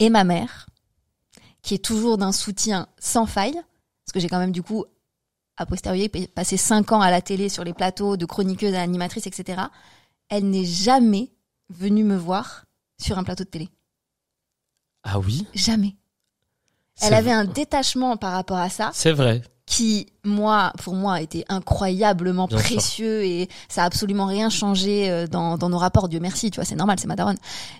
[0.00, 0.66] et ma mère
[1.62, 4.84] qui est toujours d'un soutien sans faille parce que j'ai quand même du coup
[5.56, 8.82] a posteriori pa- passé cinq ans à la télé sur les plateaux de chroniqueuse à
[8.82, 9.62] animatrice etc
[10.28, 11.30] elle n'est jamais
[11.70, 12.64] venue me voir
[13.00, 13.68] sur un plateau de télé
[15.02, 15.46] Ah oui?
[15.54, 15.96] jamais
[17.02, 19.42] elle avait un détachement par rapport à ça C'est vrai.
[19.66, 22.66] qui, moi, pour moi, été incroyablement Bien sûr.
[22.66, 26.08] précieux et ça a absolument rien changé euh, dans, dans nos rapports.
[26.08, 27.36] Dieu merci, tu vois, c'est normal, c'est ma daronne.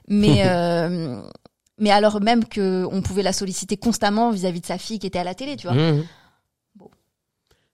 [0.09, 1.23] Mais, euh,
[1.79, 5.19] mais alors même que on pouvait la solliciter constamment vis-à-vis de sa fille qui était
[5.19, 5.77] à la télé, tu vois.
[6.75, 6.91] Bon.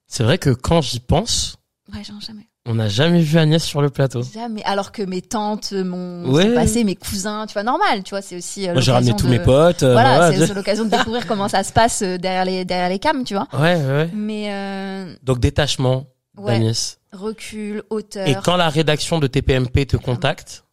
[0.07, 1.57] C'est vrai que quand j'y pense,
[1.93, 2.47] Ouais, genre jamais.
[2.65, 4.21] On n'a jamais vu Agnès sur le plateau.
[4.23, 4.63] Jamais.
[4.63, 6.53] Alors que mes tantes m'ont Ouais.
[6.53, 8.67] passées, mes cousins, tu vois, normal, tu vois, c'est aussi.
[8.69, 9.83] euh, Moi, j'ai ramené tous de- mes potes.
[9.83, 12.89] euh, Voilà, voilà, c'est l'occasion de découvrir comment ça se passe euh, derrière les, derrière
[12.89, 13.47] les cams, tu vois.
[13.53, 14.09] Ouais, ouais, ouais.
[14.13, 16.99] Mais euh, Donc détachement ouais, d'Agnès.
[17.11, 18.27] recul, hauteur.
[18.27, 20.63] Et quand la rédaction de TPMP te contacte,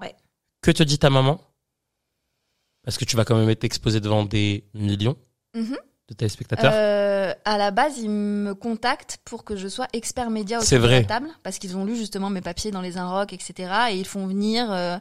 [0.00, 0.14] Ouais.
[0.62, 1.38] que te dit ta maman?
[2.82, 5.16] Parce que tu vas quand même être exposé devant des millions
[5.54, 5.76] Mhm.
[6.10, 10.58] De téléspectateurs Euh, à la base, ils me contactent pour que je sois expert média
[10.58, 11.04] de vrai.
[11.04, 13.72] table, parce qu'ils ont lu justement mes papiers dans les Inrocks, etc.
[13.92, 14.98] Et ils font venir euh,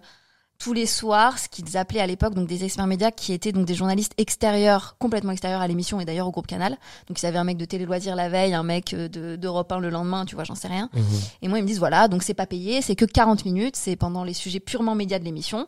[0.59, 3.65] tous les soirs ce qu'ils appelaient à l'époque donc des experts médias, qui étaient donc
[3.65, 6.77] des journalistes extérieurs, complètement extérieurs à l'émission et d'ailleurs au groupe Canal.
[7.07, 9.71] Donc ils avaient un mec de Télé Loisirs la veille, un mec euh, de d'Europe
[9.71, 10.89] 1 le lendemain, tu vois, j'en sais rien.
[10.93, 11.03] Mhm.
[11.41, 13.95] Et moi, ils me disent voilà, donc c'est pas payé, c'est que 40 minutes, c'est
[13.95, 15.67] pendant les sujets purement médias de l'émission.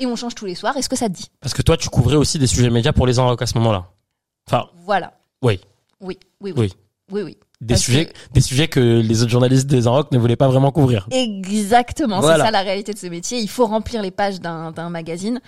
[0.00, 0.76] Et on change tous les soirs.
[0.76, 1.30] Est-ce que ça te dit?
[1.40, 3.90] Parce que toi, tu couvrais aussi des sujets médias pour les Inrocks à ce moment-là.
[4.48, 5.14] Enfin, Voilà.
[5.42, 5.60] Oui.
[6.00, 6.72] Oui, oui, oui.
[7.12, 7.22] Oui.
[7.26, 10.36] Oui, des Parce sujets, que- des sujets que les autres journalistes des Inrocks ne voulaient
[10.36, 11.06] pas vraiment couvrir.
[11.10, 12.36] Exactement, Voilà.
[12.38, 13.38] c'est ça la réalité de ce métier.
[13.40, 15.38] Il faut remplir les pages d'un magazine.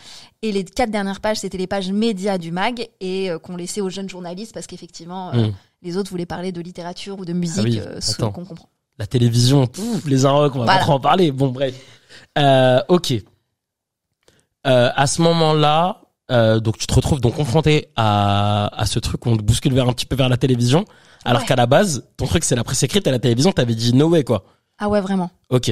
[0.43, 3.81] Et les quatre dernières pages, c'était les pages médias du mag et euh, qu'on laissait
[3.81, 5.53] aux jeunes journalistes parce qu'effectivement, euh, Mm.
[5.83, 8.69] les autres voulaient parler de littérature ou de musique, Ah oui, euh, ce qu'on comprend.
[8.99, 10.85] La télévision, pouf, les Inrocks, on va Voilà.
[10.85, 11.33] pas en parler.
[11.33, 11.75] Bon, bref.
[12.89, 13.15] Ok.
[14.65, 19.37] À ce moment-là, euh, donc tu te retrouves donc confronté à, à ce truc, on
[19.37, 20.85] te bouscule vers un petit peu vers la télévision,
[21.25, 21.47] alors Ouais.
[21.49, 24.09] qu'à la base, ton truc c'est la presse écrite, à la télévision, t'avais dit no
[24.09, 24.45] way quoi.
[24.79, 25.31] Ah ouais, vraiment.
[25.51, 25.71] Ok.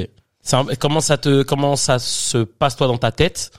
[0.52, 3.50] Un- comment ça te, comment ça se passe toi dans ta tête?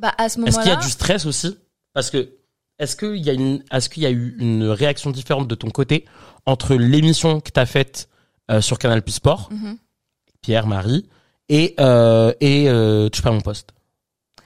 [0.00, 1.56] Bah, à ce Est-ce qu'il y a moment-là, du stress aussi?
[1.92, 2.30] Parce que
[2.78, 5.70] est-ce qu'il y a une, est-ce qu'il y a eu une réaction différente de ton
[5.70, 6.04] côté
[6.46, 8.08] entre l'émission que t'as faite
[8.50, 9.78] euh, sur Canal Plus Sport, Mhm.
[10.42, 11.08] Pierre, Marie,
[11.48, 13.70] et euh, et euh, tu pas mon poste?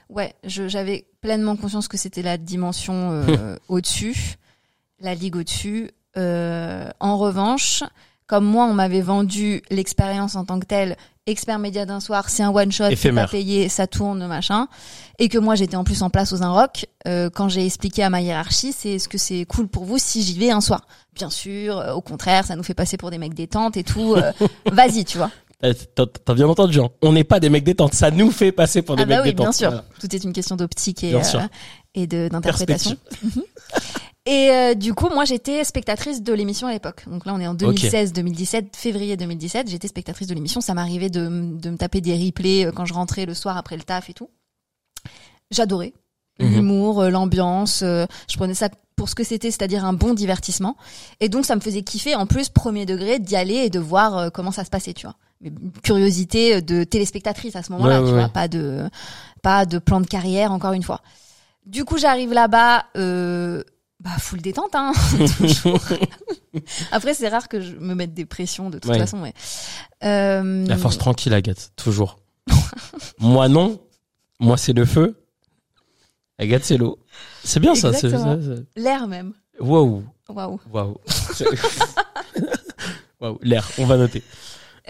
[0.09, 4.35] Ouais, j'avais pleinement conscience que c'était la dimension euh, au-dessus,
[4.99, 5.91] la ligue au-dessus.
[6.17, 7.83] Euh, en revanche,
[8.27, 12.43] comme moi, on m'avait vendu l'expérience en tant que telle, expert média d'un soir, c'est
[12.43, 14.67] un one shot, c'est pas payé, ça tourne, machin,
[15.19, 16.87] et que moi j'étais en plus en place aux Inrock.
[17.07, 20.23] Euh, quand j'ai expliqué à ma hiérarchie, c'est est-ce que c'est cool pour vous si
[20.23, 20.81] j'y vais un soir
[21.13, 24.15] Bien sûr, euh, au contraire, ça nous fait passer pour des mecs détentes et tout.
[24.15, 24.31] euh,
[24.71, 25.29] Vas-y, tu vois.
[25.61, 26.89] T'as bien entendu, hein.
[27.01, 29.25] on n'est pas des mecs détentes, ça nous fait passer pour des Ah bah mecs
[29.25, 29.69] oui, bien sûr.
[29.69, 29.85] Voilà.
[29.99, 31.19] Tout est une question d'optique et, euh,
[31.95, 32.95] et d'interprétation.
[32.95, 33.43] Perspective.
[34.25, 37.03] Et euh, du coup, moi, j'étais spectatrice de l'émission à l'époque.
[37.07, 39.69] Donc là, on est en 2016-2017, février 2017.
[39.69, 40.61] J'étais spectatrice de l'émission.
[40.61, 43.75] Ça m'arrivait de, de me taper des replays euh, quand je rentrais le soir après
[43.75, 44.29] le taf et tout.
[45.51, 45.93] J'adorais
[46.41, 46.53] Mhm.
[46.53, 47.81] l'humour, euh, l'ambiance.
[47.83, 50.77] euh, je prenais ça pour ce que c'était, c'est-à-dire un bon divertissement.
[51.19, 54.31] Et donc, ça me faisait kiffer, en plus, premier degré, d'y aller et de voir
[54.31, 55.15] comment ça se passait, tu vois.
[55.41, 58.89] Une curiosité euh, de téléspectatrice à ce moment-là, Ouais, tu ouais, vois, pas de
[59.41, 61.01] pas de plan de carrière, encore une fois.
[61.65, 63.63] Du coup, j'arrive là-bas, euh,
[64.01, 64.91] bah full détente, hein.
[65.37, 65.79] toujours.
[66.91, 68.97] Après, c'est rare que je me mette des pressions de toute Ouais.
[68.99, 69.23] façon.
[70.03, 72.19] Euh, La force tranquille, Agathe, toujours.
[73.19, 73.79] Moi non,
[74.39, 75.15] moi c'est le feu.
[76.37, 76.97] Agathe c'est l'eau.
[77.43, 77.89] C'est bien ça.
[77.89, 78.37] Exactement.
[78.41, 79.33] c'est- L'air même.
[79.59, 80.59] Waouh, Waouh.
[80.71, 80.95] waouh,
[83.21, 83.37] waouh.
[83.41, 84.23] L'air, on va noter.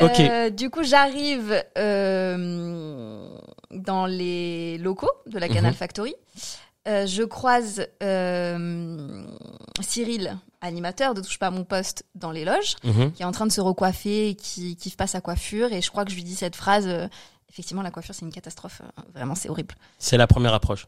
[0.02, 3.28] Euh, du coup, j'arrive euh,
[3.72, 5.78] dans les locaux de la Canal Mhm.
[5.78, 6.16] Factory.
[6.88, 7.86] Euh, je croise
[9.82, 13.12] Cyril, animateur de Touche pas à mon poste, dans les loges, Mhm.
[13.12, 15.72] qui est en train de se recoiffer et qui kiffe pas sa coiffure.
[15.74, 16.90] Et je crois que je lui dis cette phrase.
[17.52, 18.84] effectivement, la coiffure, c'est une catastrophe.
[19.16, 19.74] Vraiment, c'est horrible.
[19.98, 20.88] C'est la première approche.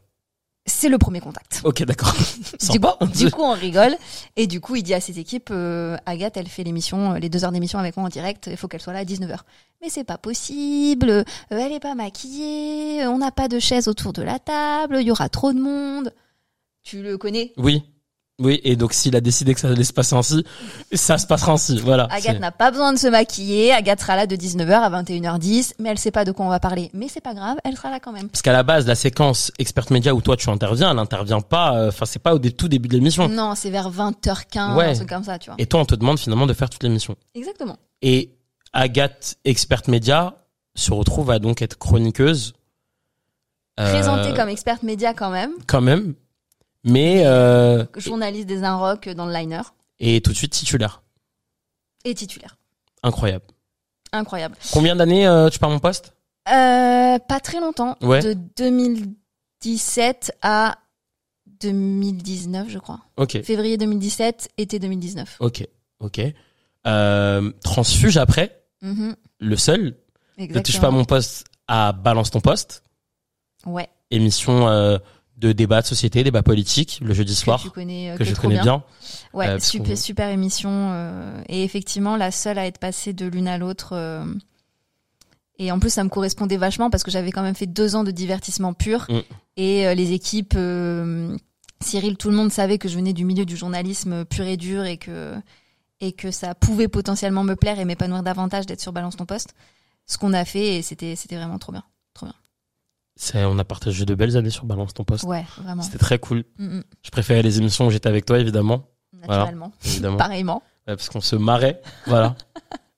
[0.64, 1.60] C'est le premier contact.
[1.64, 2.14] Ok, d'accord.
[2.70, 3.96] Du coup, du coup, on rigole.
[4.36, 7.28] Et du coup, il dit à ses équipes, euh, Agathe, elle fait l'émission, euh, les
[7.28, 9.38] deux heures d'émission avec moi en direct, il faut qu'elle soit là à 19h.
[9.80, 14.12] Mais c'est pas possible, euh, elle est pas maquillée, on n'a pas de chaise autour
[14.12, 16.14] de la table, il y aura trop de monde.
[16.84, 17.52] Tu le connais?
[17.56, 17.82] Oui,
[18.42, 18.60] oui.
[18.64, 20.44] Et donc s'il a décidé que ça allait se passer ainsi,
[20.92, 21.78] ça se passera ainsi.
[21.80, 22.08] Voilà.
[22.10, 25.88] Agathe n'a pas besoin de se maquiller, Agathe sera là de 19h à 21h10, mais
[25.90, 26.90] elle sait pas de quoi on va parler.
[26.94, 28.28] Mais c'est pas grave, elle sera là quand même.
[28.28, 31.76] Parce qu'à la base, la séquence expert média où toi tu interviens, elle n'intervient pas.
[31.76, 33.28] euh, Enfin, c'est pas au tout début de l'émission.
[33.28, 34.86] Non, c'est vers 20h15, Ouais.
[34.90, 35.56] un truc comme ça, tu vois.
[35.58, 37.16] Et toi, on te demande finalement de faire toute l'émission.
[37.34, 37.76] Exactement.
[38.02, 38.34] Et
[38.72, 40.34] Agathe, experte média,
[40.74, 42.54] se retrouve à donc être chroniqueuse.
[43.80, 46.14] Euh, Présentée comme experte média quand même, Quand même.
[46.84, 47.22] Mais.
[47.26, 49.62] Euh, journaliste des Inrocks dans le liner,
[50.00, 51.02] et tout de suite titulaire.
[52.04, 52.56] et titulaire.
[53.02, 53.44] Incroyable.
[54.12, 54.56] Incroyable.
[54.72, 56.14] Combien d'années euh, tu pars mon poste?
[56.48, 57.96] Euh, pas très longtemps.
[58.02, 58.20] Ouais.
[58.22, 60.76] De 2017 à
[61.60, 63.00] 2019, je crois.
[63.16, 63.40] Ok.
[63.42, 65.36] Février 2017, été 2019.
[65.40, 65.66] Ok.
[66.00, 66.20] Ok.
[67.62, 69.14] Transfuge après, Mhm.
[69.38, 69.96] le seul.
[70.38, 70.62] Ne Exactement.
[70.64, 72.82] touche pas mon poste à Balance ton poste.
[73.66, 73.88] Ouais.
[74.10, 74.66] Émission
[75.42, 78.84] de débat de société, débat politique, le jeudi soir, connais, euh, que je connais bien.
[79.34, 80.70] Ouais, Euh, super, émission.
[80.70, 84.24] euh, et effectivement, la seule à être passée de l'une à l'autre.
[85.58, 88.04] et en plus, ça me correspondait vachement parce que j'avais quand même fait deux ans
[88.04, 89.06] de divertissement pur.
[89.08, 89.20] Mm.
[89.56, 90.56] Et les équipes,
[91.80, 94.84] Cyril, tout le monde savait que je venais du milieu du journalisme pur et dur
[94.84, 95.34] et que,
[96.00, 99.54] et que ça pouvait potentiellement me plaire et m'épanouir davantage d'être sur Balance ton poste.
[100.06, 101.84] Ce qu'on a fait et c'était, c'était vraiment trop bien.
[103.34, 105.24] On a partagé de belles années sur Balance ton poste.
[105.24, 105.82] Ouais, vraiment.
[105.82, 106.44] C'était très cool.
[106.58, 106.84] Mm, mm.
[107.04, 108.88] Je préférais les émissions où j'étais avec toi, évidemment.
[109.12, 110.16] naturellement, évidemment.
[110.18, 110.62] pareillement.
[110.88, 111.80] Ouais, parce qu'on se marrait.
[112.06, 112.34] Voilà.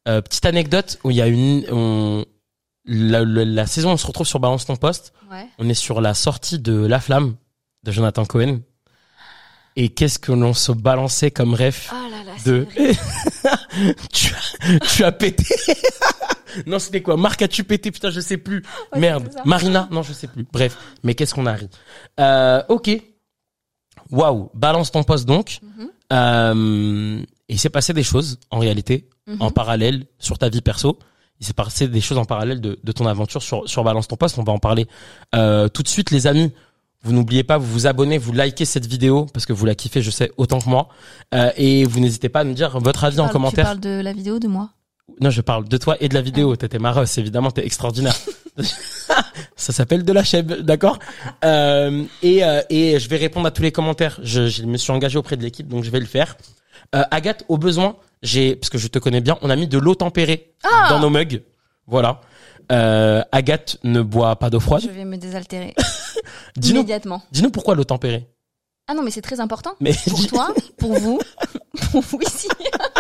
[0.07, 2.27] Euh, petite anecdote où il y a une, on,
[2.85, 5.15] la, la- la saison, on se retrouve sur Balance ton poste.
[5.31, 5.47] Ouais.
[5.59, 7.37] On est sur la sortie de La Flamme
[7.85, 8.59] de Jonathan Cohen.
[9.77, 12.67] Et qu'est-ce que l'on se balançait comme ref Oh là là, de
[14.13, 15.45] tu, as, tu as pété.
[16.67, 17.17] non, c'était quoi?
[17.17, 17.91] Marc, as-tu pété?
[17.91, 18.63] Putain, je sais plus.
[18.97, 19.31] Merde.
[19.45, 19.89] Marina?
[19.91, 20.47] Non, je sais plus.
[20.53, 21.69] Bref, mais qu'est-ce qu'on a ri?
[22.21, 22.91] Euh, Ok.
[24.11, 24.51] Waouh.
[24.55, 25.59] Balance ton poste donc.
[25.63, 25.89] Mhm.
[26.13, 29.37] Euh, et il s'est passé des choses en réalité Mhm.
[29.41, 30.99] en parallèle sur ta vie perso.
[31.41, 34.17] Il s'est passé des choses en parallèle de, de ton aventure sur, sur Balance ton
[34.17, 34.39] poste.
[34.39, 34.87] On va en parler
[35.35, 36.53] euh, tout de suite, les amis.
[37.05, 40.01] Vous n'oubliez pas, vous vous abonnez, vous likez cette vidéo parce que vous la kiffez,
[40.03, 40.89] je sais, autant que moi.
[41.35, 43.65] Euh, et vous n'hésitez pas à nous dire votre avis en commentaire.
[43.65, 44.71] Tu parles de la vidéo de moi
[45.21, 46.57] Non, je parle de toi et de la vidéo.
[46.57, 48.17] T'étais mareuse, évidemment, t'es extraordinaire.
[49.57, 50.99] Ça s'appelle de la chèvre, d'accord
[51.45, 54.19] euh, et, euh, et je vais répondre à tous les commentaires.
[54.23, 56.37] Je, je me suis engagé auprès de l'équipe, donc je vais le faire.
[56.95, 59.79] Euh, Agathe, au besoin, j'ai parce que je te connais bien, on a mis de
[59.79, 61.43] l'eau tempérée Ah dans nos mugs.
[61.87, 62.21] Voilà.
[62.73, 64.83] Euh, Agathe ne boit pas d'eau froide.
[64.83, 65.75] Je vais me désaltérer
[66.57, 67.23] Dis-nous, immédiatement.
[67.33, 68.29] dis-nous pourquoi l'eau tempérée.
[68.87, 69.73] Ah non, mais c'est très important.
[69.81, 71.19] Mais Pour toi, pour vous,
[71.91, 72.49] pour vous ici.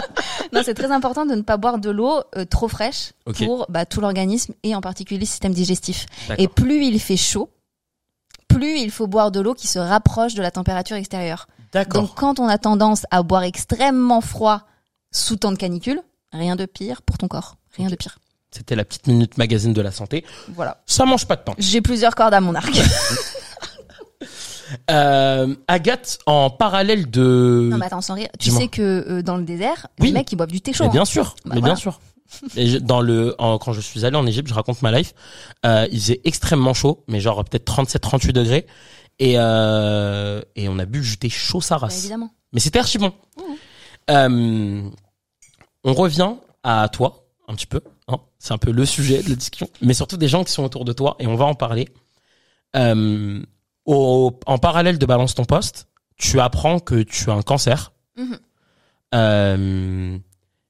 [0.52, 3.84] non, c'est très important de ne pas boire de l'eau euh, trop fraîche pour bah,
[3.84, 6.06] tout l'organisme et en particulier le système digestif.
[6.38, 7.50] Et plus il fait chaud,
[8.48, 11.48] plus il faut boire de l'eau qui se rapproche de la température extérieure.
[11.90, 14.62] Donc quand on a tendance à boire extrêmement froid
[15.12, 16.00] sous temps de canicule,
[16.32, 17.56] rien de pire pour ton corps.
[17.76, 18.18] Rien de pire.
[18.54, 20.24] C'était la petite minute magazine de la santé.
[20.54, 20.82] Voilà.
[20.86, 21.54] Ça mange pas de pain.
[21.58, 22.70] J'ai plusieurs cordes à mon arc.
[24.90, 27.68] Euh, Agathe, en parallèle de.
[27.70, 28.28] non mais attends, sans rire.
[28.40, 30.08] Tu sais que euh, dans le désert, Oui.
[30.08, 30.84] les mecs ils boivent du thé chaud.
[30.84, 30.92] Mais hein.
[30.92, 31.74] bien sûr, Bah mais voilà.
[31.74, 32.00] bien sûr.
[32.56, 35.12] Et je- dans le, en- quand je suis allé en Égypte, je raconte ma life.
[35.66, 38.66] Euh, il faisait extrêmement chaud, mais genre peut-être 37-38 degrés,
[39.18, 41.98] et euh, et on a bu du thé chaud sa Bah, race.
[42.00, 42.30] évidemment.
[42.52, 43.12] mais c'était archi bon.
[44.08, 44.88] Mmh.
[45.84, 47.82] On revient à toi un petit peu.
[48.08, 50.64] Hein, c'est un peu le sujet de la discussion, mais surtout des gens qui sont
[50.64, 51.88] autour de toi, et on va en parler.
[52.76, 53.42] Euh,
[53.86, 57.92] au, en parallèle de balance ton poste, tu apprends que tu as un cancer.
[58.18, 58.38] Mhm.
[59.14, 60.18] Euh,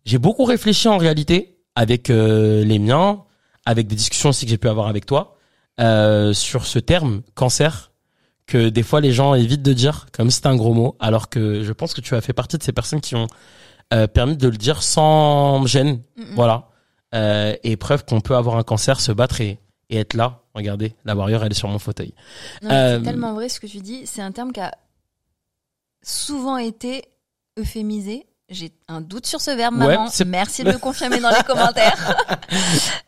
[0.05, 3.25] j'ai beaucoup réfléchi en réalité avec euh, les miens,
[3.67, 5.37] avec des discussions aussi que j'ai pu avoir avec toi,
[5.81, 7.91] euh, sur ce terme cancer
[8.47, 11.65] que des fois les gens évitent de dire comme c'était un gros mot, alors que
[11.65, 13.27] je pense que tu as fait partie de ces personnes qui ont
[13.93, 16.03] euh, permis de le dire sans gêne,
[16.37, 16.69] voilà,
[17.15, 19.59] euh, et preuve qu'on peut avoir un cancer, se battre et,
[19.91, 20.41] et être là.
[20.55, 22.15] Regardez, la warrior, elle est sur mon fauteuil.
[22.63, 24.07] Mais Euh, C'est tellement vrai ce que tu dis.
[24.07, 24.73] C'est un terme qui a
[26.03, 27.05] souvent été
[27.59, 28.27] euphémisé.
[28.51, 30.09] J'ai un doute sur ce verbe, maman.
[30.09, 32.15] c'est- Merci de le confirmer dans les commentaires.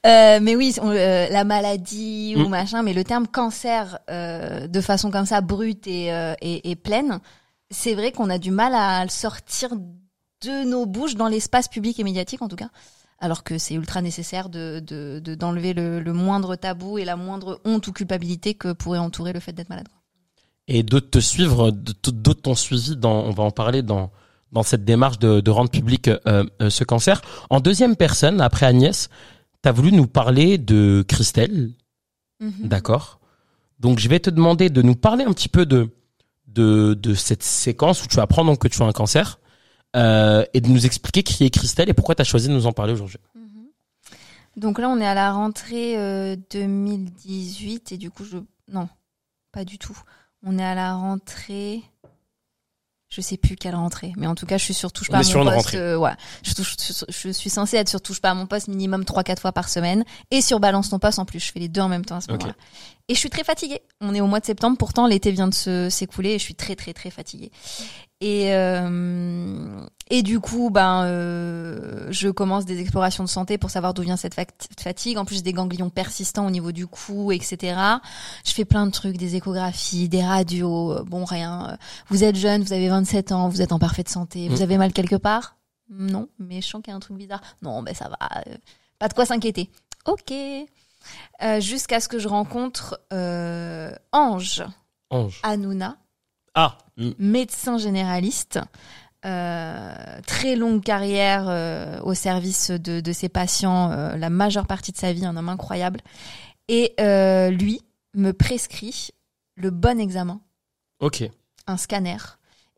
[0.06, 2.48] Euh, mais oui, on- euh, la maladie ou Mm.
[2.48, 6.06] machin, mais le terme cancer, euh, de façon comme ça, brute et,
[6.40, 7.20] et, et pleine,
[7.70, 9.70] c'est vrai qu'on a du mal à le sortir
[10.42, 12.70] de nos bouches dans l'espace public et médiatique, en tout cas.
[13.18, 17.16] Alors que c'est ultra nécessaire de de- de- d'enlever le, le moindre tabou et la
[17.16, 19.88] moindre honte ou culpabilité que pourrait entourer le fait d'être malade.
[20.68, 24.10] et d'autres te suivre, d'autres t'ont suivi dans, on va en parler dans
[24.52, 26.18] dans cette démarche de, de rendre public euh,
[26.62, 27.20] euh, ce cancer.
[27.50, 29.08] En deuxième personne, après Agnès,
[29.62, 31.72] t'as voulu nous parler de Christelle,
[32.40, 32.68] Mhm.
[32.68, 33.18] d'accord
[33.80, 35.88] Donc je vais te demander de nous parler un petit peu de
[36.48, 39.38] de, de cette séquence où tu apprends donc que tu as un cancer
[39.96, 42.66] euh, et de nous expliquer qui est Christelle et pourquoi tu as choisi de nous
[42.66, 43.18] en parler aujourd'hui.
[43.34, 43.42] Mhm.
[44.56, 48.38] Donc là, on est à la rentrée euh, 2018 et du coup, je
[48.72, 48.88] non,
[49.52, 49.98] pas du tout.
[50.44, 51.82] On est à la rentrée.
[53.08, 55.18] Je sais plus quelle rentrée, mais en tout cas, je suis sur touche On pas
[55.18, 55.68] à mon poste.
[55.76, 56.10] euh, ouais,
[56.42, 56.74] je, touche-
[57.08, 60.04] je suis censée être sur touche pas à mon poste minimum 3-4 fois par semaine
[60.32, 61.38] et sur balance ton poste en plus.
[61.38, 62.54] Je fais les deux en même temps à ce moment-là.
[63.08, 63.80] Et je suis très fatiguée.
[64.00, 66.74] On est au mois de septembre, pourtant l'été vient de s'écouler et je suis très
[66.74, 67.52] très très fatiguée.
[68.22, 73.92] Et euh, et du coup, ben, euh, je commence des explorations de santé pour savoir
[73.92, 74.46] d'où vient cette fat-
[74.80, 75.18] fatigue.
[75.18, 77.78] En plus, j'ai des ganglions persistants au niveau du cou, etc.
[78.44, 80.92] Je fais plein de trucs, des échographies, des radios.
[80.92, 81.76] euh, Bon, rien.
[82.08, 84.48] Vous êtes jeune, vous avez 27 ans, vous êtes en parfaite santé.
[84.48, 84.62] Vous Mm.
[84.62, 85.56] avez mal quelque part?
[85.90, 87.42] Non, mais je sens qu'il y a un truc bizarre.
[87.62, 88.18] Non, ben ça va.
[88.46, 88.54] euh,
[88.98, 89.70] pas de quoi s'inquiéter.
[90.06, 90.32] Ok.
[91.42, 94.64] Euh, Jusqu'à ce que je rencontre euh, Ange
[95.10, 95.38] Ange.
[95.42, 95.96] Hanouna,
[96.56, 98.58] Ah, mm, médecin généraliste,
[99.26, 99.94] euh,
[100.26, 104.96] très longue carrière euh, au service de, de ses patients, euh, la majeure partie de
[104.96, 106.00] sa vie, un homme incroyable.
[106.68, 107.82] Et euh, lui
[108.14, 109.10] me prescrit
[109.56, 110.40] le bon examen,
[111.00, 111.24] ok.
[111.66, 112.16] un scanner,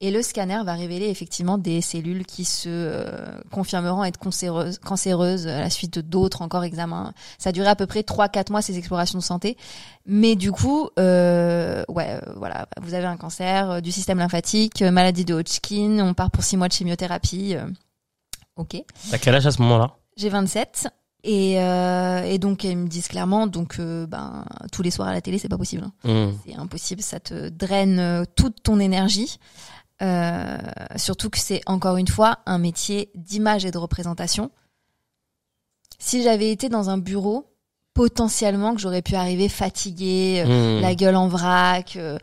[0.01, 5.49] Et le scanner va révéler effectivement des cellules qui se euh, confirmeront être cancéreuses, cancéreuses
[5.49, 7.13] à la suite d'autres encore examens.
[7.37, 9.57] Ça a duré à peu près 3-4 mois ces explorations de santé.
[10.07, 14.83] Mais du coup, euh, ouais, euh, voilà, vous avez un cancer euh, du système lymphatique,
[14.83, 17.57] euh, maladie de Hodgkin, on part pour 6 mois de chimiothérapie.
[17.57, 17.67] euh,
[18.55, 18.77] ok.
[19.11, 19.97] T'as quel âge à ce moment-là?
[20.17, 20.87] J'ai 27.
[21.25, 25.13] Et, euh, et donc, ils me disent clairement, donc, euh, ben, tous les soirs à
[25.13, 25.83] la télé, c'est pas possible.
[26.05, 26.09] hein.
[26.09, 26.33] Mmh.
[26.47, 29.39] C'est impossible, ça te draine toute ton énergie.
[30.01, 30.59] Euh,
[30.97, 34.51] surtout que c'est encore une fois un métier d'image et de représentation.
[35.99, 37.47] Si j'avais été dans un bureau,
[37.95, 40.83] potentiellement que j'aurais pu arriver fatiguée, euh, Mmh.
[40.83, 42.17] la gueule en vrac, euh,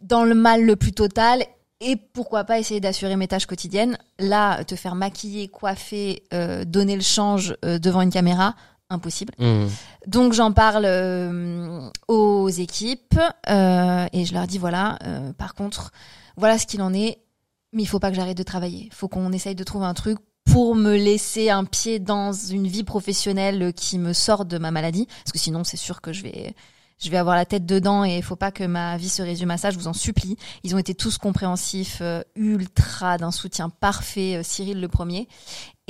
[0.00, 1.44] dans le mal le plus total,
[1.80, 3.96] et pourquoi pas essayer d'assurer mes tâches quotidiennes.
[4.18, 8.56] Là, te faire maquiller, coiffer, euh, donner le change devant une caméra,
[8.90, 9.32] impossible.
[9.38, 9.66] Mmh.
[10.08, 10.84] Donc j'en parle
[12.08, 14.98] aux équipes et je leur dis voilà,
[15.38, 15.92] par contre,
[16.36, 17.18] voilà ce qu'il en est,
[17.72, 18.86] mais il faut pas que j'arrête de travailler.
[18.86, 22.66] Il faut qu'on essaye de trouver un truc pour me laisser un pied dans une
[22.66, 26.22] vie professionnelle qui me sort de ma maladie, parce que sinon c'est sûr que je
[26.22, 26.54] vais
[27.00, 29.50] je vais avoir la tête dedans et il faut pas que ma vie se résume
[29.50, 30.36] à ça, je vous en supplie.
[30.62, 35.26] Ils ont été tous compréhensifs, euh, ultra d'un soutien parfait, euh, Cyril le premier.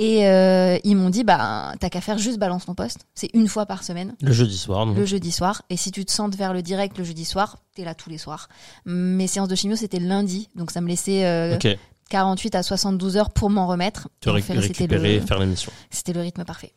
[0.02, 3.00] Et euh, ils m'ont dit, bah, t'as qu'à faire juste balance ton poste.
[3.14, 5.60] C'est une fois par semaine, Le jeudi soir, non le jeudi soir.
[5.68, 8.16] Et si tu te sens vers le direct le jeudi soir, t'es là tous les
[8.16, 8.48] soirs.
[8.86, 10.48] Mes séances de chimio, c'était lundi.
[10.56, 11.68] Donc ça me laissait euh, Ok,
[12.08, 14.08] 48 à 72 heures pour m'en remettre.
[14.20, 15.70] te ré- récupérer, le- faire l'émission.
[15.90, 16.72] C'était le rythme parfait.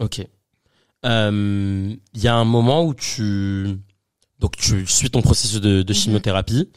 [0.00, 0.26] Ok.
[1.04, 3.78] Il y a un moment où tu
[4.40, 5.96] donc tu suis ton processus de, de Mhm.
[5.98, 6.68] chimiothérapie.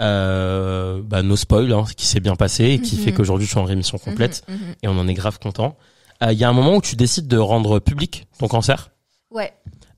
[0.00, 3.02] Euh, bah, no spoil, hein, qui s'est bien passé et qui Mhm.
[3.02, 4.74] fait qu'aujourd'hui je suis en rémission complète Mhm, mhm.
[4.82, 5.76] et on en est grave content.
[6.22, 8.90] Il y a un moment où tu décides de rendre public ton cancer
[9.30, 9.52] Ouais,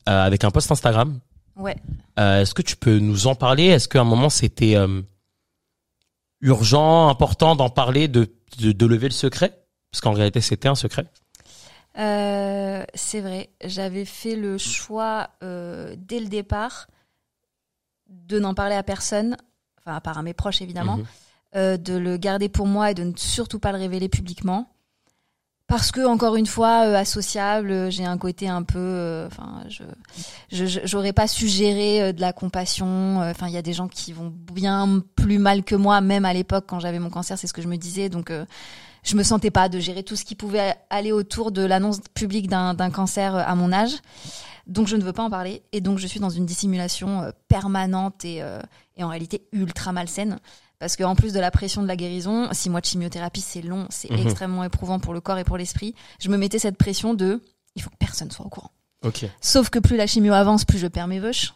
[0.09, 1.19] euh, avec un post Instagram.
[1.57, 1.77] ouais.
[2.19, 3.65] Euh, Est-ce que tu peux nous en parler?
[3.67, 5.03] Est-ce qu'à un moment c'était euh,
[6.41, 9.65] urgent, important d'en parler, de, de, de lever le secret?
[9.91, 11.07] Parce qu'en réalité c'était un secret.
[11.99, 16.87] Euh, c'est vrai, j'avais fait le choix euh, dès le départ
[18.09, 19.37] de n'en parler à personne,
[19.85, 21.05] enfin à part à mes proches évidemment, Mhm.
[21.57, 24.69] euh, de le garder pour moi et de ne surtout pas le révéler publiquement.
[25.69, 29.85] Parce que encore une fois, euh, associable, euh, j'ai un côté un peu, enfin, je,
[30.85, 33.21] j'aurais pas su gérer euh, de la compassion.
[33.21, 36.35] Enfin, il y a des gens qui vont bien plus mal que moi, même à
[36.35, 38.11] l'époque quand j'avais mon cancer, c'est ce que je me disais.
[38.11, 38.45] Donc, euh,
[39.03, 42.49] je me sentais pas de gérer tout ce qui pouvait aller autour de l'annonce publique
[42.49, 43.95] d'un, cancer euh, à mon âge.
[44.67, 45.63] Donc, je ne veux pas en parler.
[45.73, 48.61] Et donc, je suis dans une dissimulation euh, permanente et, euh,
[48.97, 50.39] et en réalité ultra malsaine.
[50.79, 53.87] Parce qu'en plus de la pression de la guérison, six mois de chimiothérapie, c'est long,
[53.91, 54.19] c'est Mhm.
[54.27, 55.95] extrêmement éprouvant pour le corps et pour l'esprit.
[56.21, 57.41] Je me mettais cette pression de
[57.77, 58.71] il faut que personne soit au courant.
[59.05, 61.55] Ok, Sauf que plus la chimio avance, plus je perds mes veuches,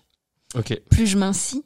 [0.56, 0.80] ok.
[0.90, 1.64] plus je m'inscie,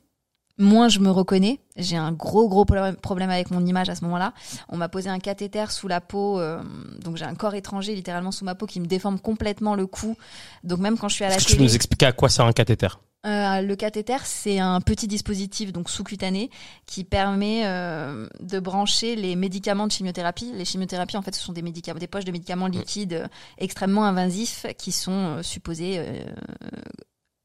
[0.60, 1.60] moins je me reconnais.
[1.76, 4.32] J'ai un gros gros problème- avec mon image à ce moment-là.
[4.68, 6.62] On m'a posé un cathéter sous la peau, euh,
[7.02, 10.16] donc j'ai un corps étranger littéralement sous ma peau qui me déforme complètement le cou.
[10.62, 12.28] Donc même quand je suis à la Est-ce que tu peux nous expliquer à quoi
[12.28, 12.88] sert un cathéter?
[13.26, 16.48] Euh, le cathéter, c'est un petit dispositif donc sous-cutané
[16.86, 20.50] qui permet euh, de brancher les médicaments de chimiothérapie.
[20.54, 23.26] Les chimiothérapies, en fait, ce sont des médicaments, des poches de médicaments liquides euh,
[23.58, 26.02] extrêmement invasifs qui sont supposés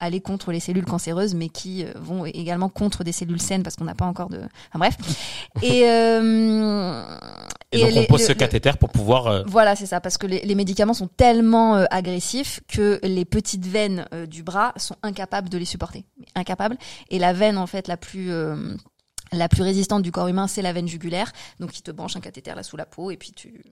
[0.05, 3.75] aller contre les cellules cancéreuses, mais qui euh, vont également contre des cellules saines parce
[3.75, 4.39] qu'on n'a pas encore de.
[4.69, 4.95] Enfin bref.
[5.61, 7.03] Et, euh,
[7.71, 9.27] Et, donc les- on pose le- ce le- cathéter pour pouvoir.
[9.27, 13.25] euh, voilà, c'est ça, parce que les, les médicaments sont tellement euh, agressifs que les
[13.25, 16.77] petites veines du bras sont incapables de les supporter, incapables.
[17.09, 18.31] Et la veine en fait la plus
[19.31, 21.31] la plus résistante du corps humain, c'est la veine jugulaire.
[21.59, 23.63] Donc il te branche un cathéter là sous la peau et puis tu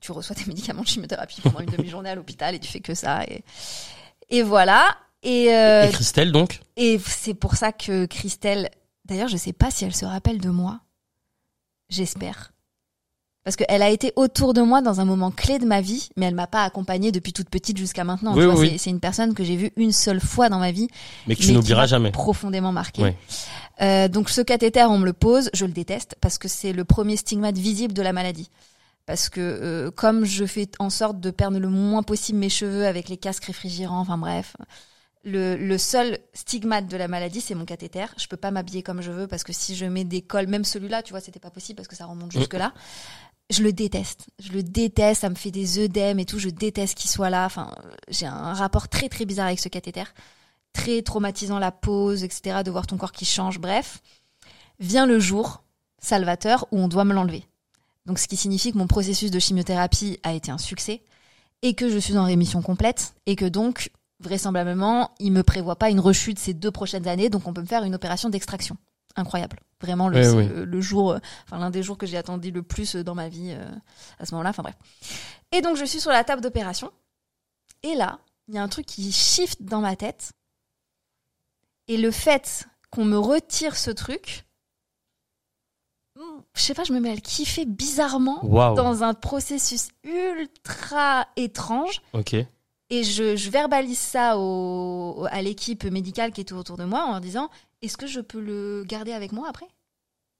[0.00, 2.94] tu reçois tes médicaments de chimiothérapie pendant une demi-journée à l'hôpital et tu fais que
[2.94, 3.44] ça et
[4.30, 4.96] et voilà.
[5.24, 8.68] Et, euh, Et Christelle donc et c'est pour ça que Christelle,
[9.04, 10.80] d'ailleurs, je sais pas si elle se rappelle de moi.
[11.88, 12.52] J'espère.
[13.44, 16.24] Parce qu'elle a été autour de moi dans un moment clé de ma vie, mais
[16.26, 18.34] elle m'a pas accompagnée depuis toute petite jusqu'à maintenant.
[18.34, 18.94] Oui, oui, c'est- oui.
[18.94, 20.88] Une personne que j'ai vue une seule fois dans ma vie,
[21.26, 22.10] mais que tu n'oublieras m'a jamais.
[22.10, 23.02] profondément marquée.
[23.02, 23.16] Ouais.
[23.82, 26.84] Euh, donc ce cathéter, on me le pose, je le déteste parce que c'est le
[26.84, 28.50] premier stigmate visible de la maladie.
[29.04, 32.86] Parce que euh, comme je fais en sorte de perdre le moins possible mes cheveux
[32.86, 34.56] avec les casques réfrigérants, enfin bref,
[35.24, 38.06] le, le seul stigmate de la maladie, c'est mon cathéter.
[38.18, 40.64] Je peux pas m'habiller comme je veux parce que si je mets des cols, même
[40.64, 42.38] celui-là, tu vois, c'était pas possible parce que ça remonte Mm.
[42.38, 42.72] jusque là.
[43.50, 44.26] Je le déteste.
[44.38, 45.20] Je le déteste.
[45.22, 46.38] Ça me fait des œdèmes et tout.
[46.38, 47.44] Je déteste qu'il soit là.
[47.44, 47.74] Enfin,
[48.08, 50.04] j'ai un rapport très très bizarre avec ce cathéter.
[50.72, 52.62] Très traumatisant la pause, etc.
[52.64, 53.58] De voir ton corps qui change.
[53.58, 54.00] Bref,
[54.80, 55.62] vient le jour
[55.98, 57.44] salvateur où on doit me l'enlever.
[58.06, 61.02] Donc, ce qui signifie que mon processus de chimiothérapie a été un succès
[61.62, 63.90] et que je suis en rémission complète et que donc
[64.24, 67.66] vraisemblablement, il me prévoit pas une rechute ces deux prochaines années, donc on peut me
[67.66, 68.76] faire une opération d'extraction.
[69.16, 69.60] incroyable.
[69.80, 70.48] Vraiment le, oui.
[70.48, 73.52] le jour, euh, enfin l'un des jours que j'ai attendu le plus dans ma vie
[73.52, 73.70] euh,
[74.18, 74.50] à ce moment-là.
[74.50, 74.74] Enfin bref.
[75.52, 76.90] Et donc je suis sur la table d'opération.
[77.82, 78.18] Et là,
[78.48, 80.32] il y a un truc qui shift dans ma tête.
[81.86, 84.46] Et le fait qu'on me retire ce truc,
[86.16, 91.28] hmm, je sais pas, je me mets à le kiffer bizarrement dans un processus ultra
[91.36, 92.00] étrange.
[92.14, 92.36] Ok.
[92.94, 97.12] Et je, je verbalise ça au, à l'équipe médicale qui était autour de moi en
[97.12, 97.48] leur disant
[97.82, 99.66] Est-ce que je peux le garder avec moi après?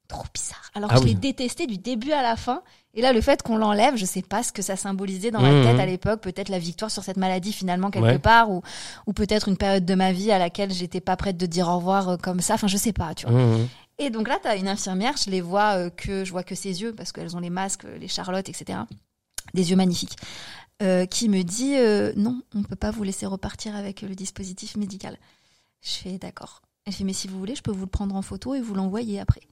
[0.07, 0.70] Trop bizarre.
[0.74, 2.62] Alors Ah je l'ai détesté du début à la fin.
[2.92, 5.50] Et là, le fait qu'on l'enlève, je sais pas ce que ça symbolisait dans ma
[5.50, 5.64] Mhm.
[5.64, 6.20] tête à l'époque.
[6.20, 8.18] Peut-être la victoire sur cette maladie finalement quelque Ouais.
[8.18, 8.62] part, ou,
[9.07, 11.76] ou peut-être une période de ma vie à laquelle j'étais pas prête de dire au
[11.78, 12.55] revoir euh, comme ça.
[12.55, 13.40] Enfin, je sais pas, tu vois.
[13.40, 13.68] Mhm.
[13.98, 16.55] Et donc là, tu as une infirmière, je les vois euh, que je vois que
[16.55, 18.78] ses yeux parce qu'elles ont les masques, les charlottes, etc.
[19.55, 20.16] Des yeux magnifiques.
[20.83, 24.77] Euh, qui me dit euh, non, on peut pas vous laisser repartir avec le dispositif
[24.77, 25.16] médical.
[25.83, 26.62] Je fais d'accord.
[26.85, 28.75] Elle fait mais si vous voulez, je peux vous le prendre en photo et vous
[28.75, 29.43] l'envoyer après.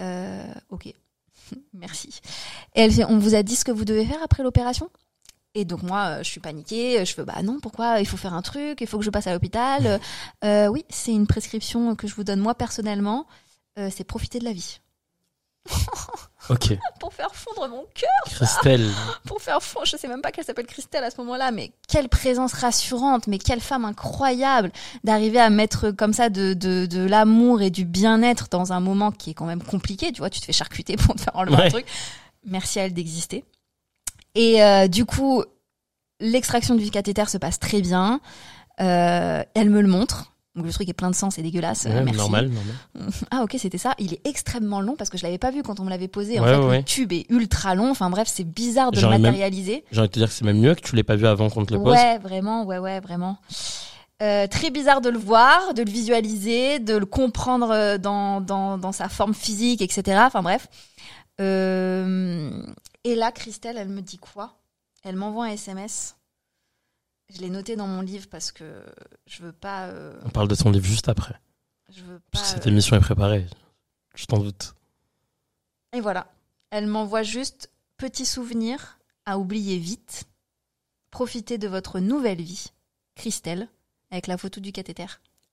[0.00, 0.92] Euh, ok,
[1.72, 2.20] merci.
[2.74, 4.90] Et elle fait on vous a dit ce que vous devez faire après l'opération?
[5.54, 8.00] Et donc moi, je suis paniquée, je fais bah non, pourquoi?
[8.00, 10.00] Il faut faire un truc, il faut que je passe à l'hôpital.
[10.42, 13.26] Oui, c'est une prescription que je vous donne moi personnellement.
[13.76, 14.80] C'est profiter de la vie.
[16.50, 16.78] Ok.
[16.98, 18.88] Pour faire fondre mon cœur, Christelle.
[19.26, 22.08] pour faire fondre, je sais même pas qu'elle s'appelle Christelle à ce moment-là, mais quelle
[22.08, 24.72] présence rassurante, mais quelle femme incroyable
[25.04, 29.12] d'arriver à mettre comme ça de, de, de l'amour et du bien-être dans un moment
[29.12, 30.10] qui est quand même compliqué.
[30.10, 31.66] Tu vois, tu te fais charcuter pour te faire enlever Ouais.
[31.66, 31.86] un truc.
[32.46, 33.44] Merci à elle d'exister.
[34.34, 35.44] Et euh, du coup,
[36.18, 38.20] l'extraction du cathéter se passe très bien.
[38.80, 40.32] Euh, elle me le montre.
[40.58, 41.86] Donc le truc est plein de sang, c'est dégueulasse.
[41.86, 42.18] Euh, Ouais, Merci.
[42.18, 43.12] normal, normal.
[43.30, 43.94] Ah ok, c'était ça.
[43.98, 46.38] Il est extrêmement long parce que je l'avais pas vu quand on me l'avait posé.
[46.40, 47.90] En Ouais, fait, ouais, le tube est ultra long.
[47.90, 49.84] Enfin bref, c'est bizarre de le matérialiser.
[49.92, 51.48] J'ai envie de te dire que c'est même mieux que tu l'aies pas vu avant
[51.48, 51.92] qu'on te le pose.
[51.94, 53.38] Ouais, vraiment, ouais, ouais, vraiment.
[54.20, 58.76] Euh, très bizarre de le voir, de le visualiser, de le comprendre euh, dans, dans,
[58.76, 60.20] dans sa forme physique, etc.
[60.26, 60.66] Enfin bref.
[61.40, 62.50] Euh,
[63.04, 64.54] et là, Christelle, elle me dit quoi?
[65.04, 66.16] Elle m'envoie un SMS.
[67.34, 68.84] Je l'ai noté dans mon livre parce que
[69.26, 69.86] je veux pas.
[69.88, 71.34] euh, On parle de ton livre juste après.
[71.94, 72.24] je veux pas.
[72.32, 73.46] Parce que cette euh, émission est préparée.
[74.14, 74.74] Je t'en doute.
[75.92, 76.30] Et voilà.
[76.70, 80.24] Elle m'envoie juste petit souvenir à oublier vite.
[81.10, 82.66] Profitez de votre nouvelle vie,
[83.14, 83.68] Christelle,
[84.10, 85.06] avec la photo du cathéter.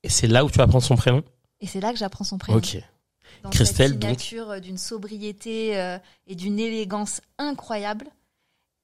[0.03, 1.23] Et c'est là où tu apprends son prénom?
[1.61, 2.57] Et c'est là que j'apprends son prénom.
[2.57, 2.77] Ok.
[3.43, 5.97] Dans Christelle, cette signature euh, d'une sobriété euh,
[6.27, 8.07] et d'une élégance incroyable.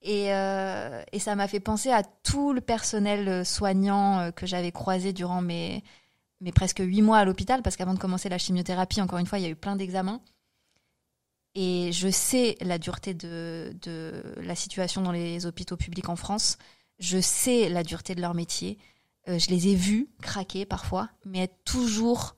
[0.02, 4.48] Et, euh, et ça m'a fait penser à tout le personnel euh, soignant euh, que
[4.48, 5.84] j'avais croisé durant mes,
[6.40, 9.38] mes presque huit mois à l'hôpital, parce qu'avant de commencer la chimiothérapie, encore une fois,
[9.38, 10.22] il y a eu plein d'examens.
[11.54, 16.58] Et je sais la dureté de, de la situation dans les hôpitaux publics en France.
[16.98, 18.80] Je sais la dureté de leur métier.
[19.28, 22.38] Je les ai vus craquer parfois, mais être toujours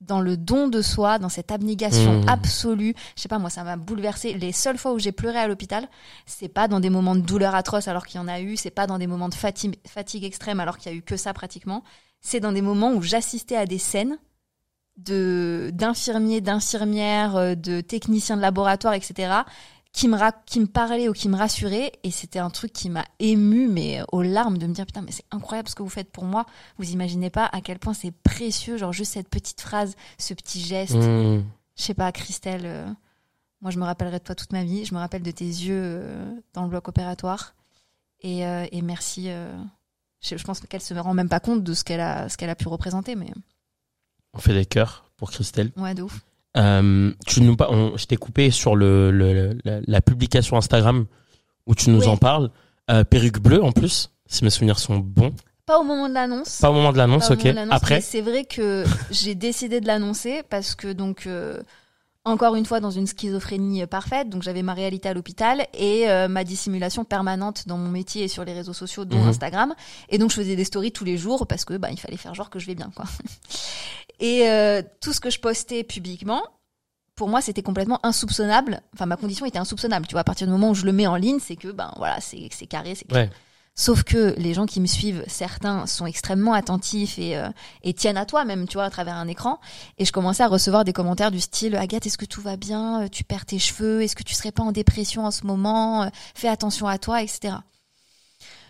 [0.00, 2.28] dans le don de soi, dans cette abnégation Mmh.
[2.28, 2.94] absolue.
[3.16, 4.34] Je sais pas, moi, ça m'a bouleversée.
[4.34, 5.88] Les seules fois où j'ai pleuré à l'hôpital,
[6.26, 8.70] c'est pas dans des moments de douleur atroce alors qu'il y en a eu, c'est
[8.70, 11.32] pas dans des moments de fatigue, fatigue extrême alors qu'il y a eu que ça
[11.32, 11.82] pratiquement.
[12.20, 14.18] C'est dans des moments où j'assistais à des scènes
[14.96, 19.32] de d'infirmiers, d'infirmières, euh, de techniciens de laboratoire, etc.,
[19.94, 21.92] qui me, qui me parlaient ou qui me rassuraient.
[22.02, 25.12] Et c'était un truc qui m'a ému, mais aux larmes, de me dire putain, mais
[25.12, 26.44] c'est incroyable ce que vous faites pour moi.
[26.76, 30.60] Vous imaginez pas à quel point c'est précieux, genre juste cette petite phrase, ce petit
[30.60, 30.96] geste.
[30.96, 31.44] Mmh.
[31.76, 32.86] Je sais pas, Christelle, euh,
[33.60, 34.84] moi je me rappellerai de toi toute ma vie.
[34.84, 37.54] Je me rappelle de tes yeux euh, dans le bloc opératoire.
[38.20, 39.26] Et, euh, et merci.
[39.28, 39.56] euh,
[40.20, 42.50] je, je pense qu'elle se rend même pas compte de ce qu'elle a, ce qu'elle
[42.50, 43.30] a pu représenter, mais
[44.32, 45.70] On fait des cœurs pour Christelle.
[45.76, 46.20] ouais, de ouf.
[46.56, 51.06] Euh, tu nous, on, je t'ai coupé sur le, le- la, la publication Instagram
[51.66, 52.06] où tu nous Oui.
[52.08, 52.50] en parles.
[52.90, 55.32] Euh, perruque bleue en plus, si mes souvenirs sont bons.
[55.66, 56.58] Pas au moment de l'annonce.
[56.60, 57.44] Pas au moment de l'annonce, ok.
[57.46, 61.62] moment de Après, c'est vrai que j'ai décidé de l'annoncer parce que donc euh,
[62.24, 66.08] encore une fois dans une schizophrénie euh, parfaite, donc j'avais ma réalité à l'hôpital et
[66.08, 69.28] euh, ma dissimulation permanente dans mon métier et sur les réseaux sociaux dont Mhm.
[69.28, 69.74] Instagram
[70.08, 72.34] et donc je faisais des stories tous les jours parce que bah il fallait faire
[72.34, 73.04] genre que je vais bien quoi.
[74.20, 76.42] Et euh, tout ce que je postais publiquement
[77.16, 78.80] pour moi, c'était complètement insoupçonnable.
[78.94, 80.06] Enfin, ma condition était insoupçonnable.
[80.06, 81.92] Tu vois, à partir du moment où je le mets en ligne, c'est que, ben
[81.96, 83.30] voilà, c'est c'est carré, c'est ouais.
[83.76, 87.48] Sauf que les gens qui me suivent, certains sont extrêmement attentifs et, euh,
[87.82, 89.58] et tiennent à toi même, tu vois, à travers un écran.
[89.98, 93.02] Et je commençais à recevoir des commentaires du style Agathe, est-ce que tout va bien?
[93.02, 94.02] Euh, Tu perds tes cheveux?
[94.02, 96.04] Est-ce que tu serais pas en dépression en ce moment?
[96.04, 97.56] Euh, Fais attention à toi, etc.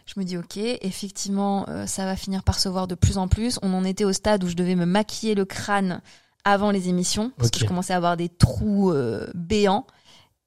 [0.06, 3.28] Je me dis ok, effectivement, euh, ça va finir par se voir de plus en
[3.28, 3.58] plus.
[3.62, 6.00] On en était au stade où je devais me maquiller le crâne
[6.44, 9.86] avant les émissions parce que je commençais à avoir des trous euh, béants.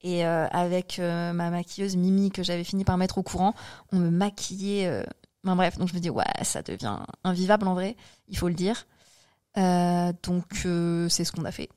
[0.08, 3.53] Et euh, avec euh, ma maquilleuse Mimi que j'avais fini par mettre au courant,
[3.91, 4.88] on me maquillait.
[4.88, 5.03] euh,
[5.43, 7.97] Enfin bref, donc je me dis ouais, ça devient invivable en vrai,
[8.30, 8.86] il faut le dire.
[9.55, 10.45] Donc
[11.10, 11.70] c'est ce qu'on a fait.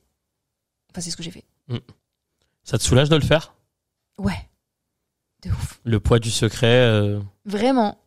[0.91, 1.43] Enfin, c'est ce que j'ai fait.
[2.63, 3.53] Ça te soulage de le faire?
[4.17, 4.47] Ouais.
[5.43, 5.79] De ouf.
[5.83, 6.67] Le poids du secret.
[6.67, 7.97] euh, Vraiment.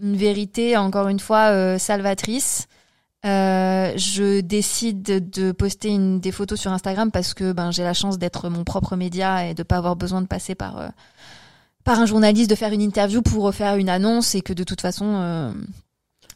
[0.00, 2.68] Une vérité, encore une fois, euh, salvatrice.
[3.26, 7.94] Euh, je décide de poster une, des photos sur Instagram parce que ben, j'ai la
[7.94, 10.88] chance d'être mon propre média et de pas avoir besoin de passer par, euh,
[11.88, 14.82] par un journaliste, de faire une interview pour faire une annonce et que de toute
[14.82, 15.52] façon, euh,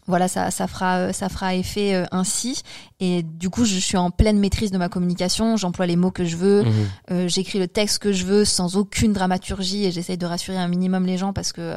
[0.07, 2.63] voilà, ça, ça, fera, euh, ça fera effet ainsi.
[3.01, 6.25] Et du coup, je suis en pleine maîtrise de ma communication, j'emploie les mots que
[6.25, 6.65] je veux,
[7.11, 10.69] euh, j'écris le texte que je veux sans aucune dramaturgie et j'essaye de rassurer un
[10.69, 11.77] minimum les gens parce que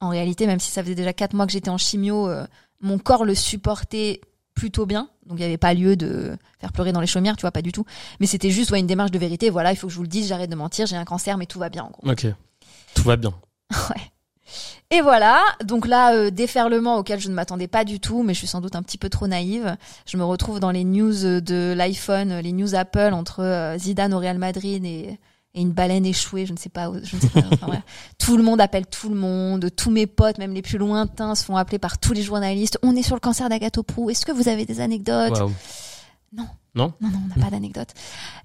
[0.00, 2.30] en réalité, même si ça faisait déjà quatre mois que j'étais en chimio,
[2.80, 4.20] mon corps le supportait
[4.58, 5.08] plutôt bien.
[5.26, 7.62] Donc il n'y avait pas lieu de faire pleurer dans les chaumières, tu vois, pas
[7.62, 7.84] du tout.
[8.18, 9.50] Mais c'était juste ouais, une démarche de vérité.
[9.50, 11.46] Voilà, il faut que je vous le dise, j'arrête de mentir, j'ai un cancer, mais
[11.46, 12.10] tout va bien en gros.
[12.10, 12.26] Ok.
[12.94, 13.32] Tout va bien.
[13.90, 14.00] Ouais.
[14.90, 18.38] Et voilà, donc là, euh, déferlement auquel je ne m'attendais pas du tout, mais je
[18.38, 19.76] suis sans doute un petit peu trop naïve.
[20.06, 24.18] Je me retrouve dans les news de l'iPhone, les news Apple entre euh, Zidane au
[24.18, 25.18] Real Madrid et,
[25.58, 27.40] et une baleine échouée, je ne sais pas, je ne sais pas.
[27.50, 27.82] enfin, bref.
[28.18, 31.44] Tout le monde appelle tout le monde, tous mes potes, même les plus lointains, se
[31.44, 32.78] font appeler par tous les journalistes.
[32.82, 34.08] On est sur le cancer d'Agathe Prou.
[34.08, 35.40] Est-ce que vous avez des anecdotes.
[36.32, 36.46] Non.
[36.74, 37.88] Non Non, non, on n'a pas d'anecdote.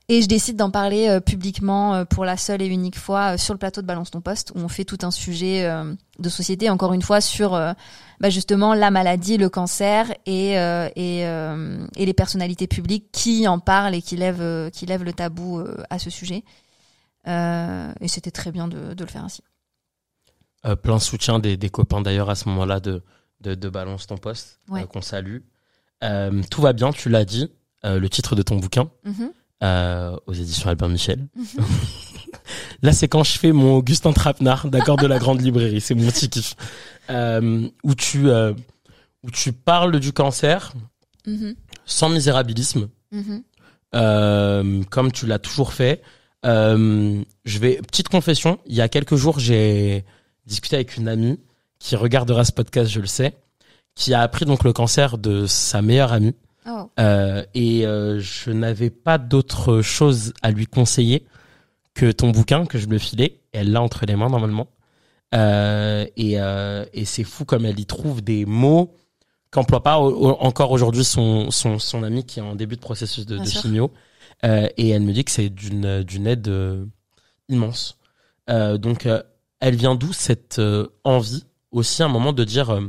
[0.09, 3.38] Et je décide d'en parler euh, publiquement euh, pour la seule et unique fois euh,
[3.38, 5.70] sur le plateau de Balance ton poste où on fait tout un sujet
[6.18, 12.05] de société, encore une fois, sur bah, justement la maladie, le cancer et, et, et
[12.05, 16.09] les personnalités publiques qui en parlent et qui lèvent, qui lèvent le tabou à ce
[16.09, 16.43] sujet.
[17.28, 19.42] Euh, et c'était très bien de, de le faire ainsi.
[20.66, 23.02] Euh, plein soutien des, des copains d'ailleurs à ce moment-là de,
[23.42, 24.84] de, de Balance ton poste, Ouais.
[24.84, 25.40] euh, qu'on salue.
[26.50, 27.50] Tout va bien, tu l'as dit.
[27.86, 29.32] Le titre de ton bouquin Mhm.
[29.64, 31.28] euh, aux éditions Albert Michel.
[32.82, 35.80] Là, c'est quand je fais mon Augustin Trapenard, d'accord, de la grande librairie.
[35.82, 36.56] C'est mon petit kiff.
[37.10, 38.54] Euh, où tu euh,
[39.24, 40.74] où tu parles du cancer
[41.26, 41.56] Mhm.
[41.86, 44.86] sans misérabilisme, Mhm.
[44.90, 46.02] comme tu l'as toujours fait.
[46.46, 48.60] Euh, je vais petite confession.
[48.66, 50.04] Il y a quelques jours, j'ai
[50.46, 51.39] discuté avec une amie
[51.80, 53.34] qui regardera ce podcast, je le sais,
[53.96, 56.36] qui a appris donc le cancer de sa meilleure amie.
[56.66, 56.89] Oh.
[57.00, 61.26] Euh, et euh, je n'avais pas d'autre chose à lui conseiller
[61.94, 63.39] que ton bouquin que je me filais.
[63.52, 64.68] Elle l'a entre les mains normalement.
[65.36, 68.96] Euh, et euh, et c'est fou comme elle y trouve des mots
[69.52, 72.82] qu'emploie pas au- au- encore aujourd'hui son, son, son ami qui est en début de
[72.82, 73.91] processus de, de chimio.
[74.46, 76.86] Euh, et elle me dit que c'est d'une d'une aide euh,
[77.50, 77.98] immense.
[78.50, 79.24] Euh, donc euh,
[79.60, 82.82] elle vient d'où cette euh, envie aussi à un moment de dire euh,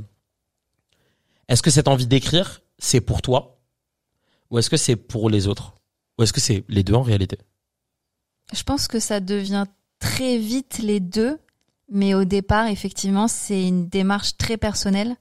[1.49, 3.55] est-ce que cette envie d'écrire c'est pour toi
[4.51, 5.75] ou est-ce que c'est pour les autres
[6.17, 7.39] Ou est-ce que c'est les deux en réalité?
[8.53, 9.65] Je pense que ça devient
[9.99, 11.39] très vite les deux,
[11.91, 15.17] mais au départ, effectivement, c'est une démarche très personnelle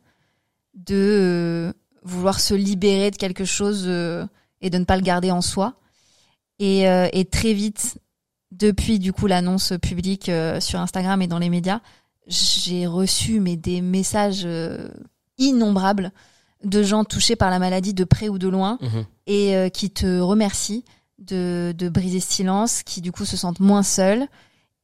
[0.76, 1.74] de euh,
[2.04, 4.26] vouloir se libérer de quelque chose euh,
[4.62, 5.76] et de ne pas le garder en soi.
[6.60, 7.98] Et, euh, et très vite,
[8.52, 11.82] depuis du coup l'annonce publique euh, sur Instagram et dans les médias,
[12.28, 14.88] j'ai reçu mais des messages euh,
[15.38, 16.12] innombrables
[16.64, 18.78] de gens touchés par la maladie de près ou de loin
[19.28, 20.86] et euh, qui te remercient
[21.20, 24.28] de, de briser ce silence, qui du coup se sentent moins seuls.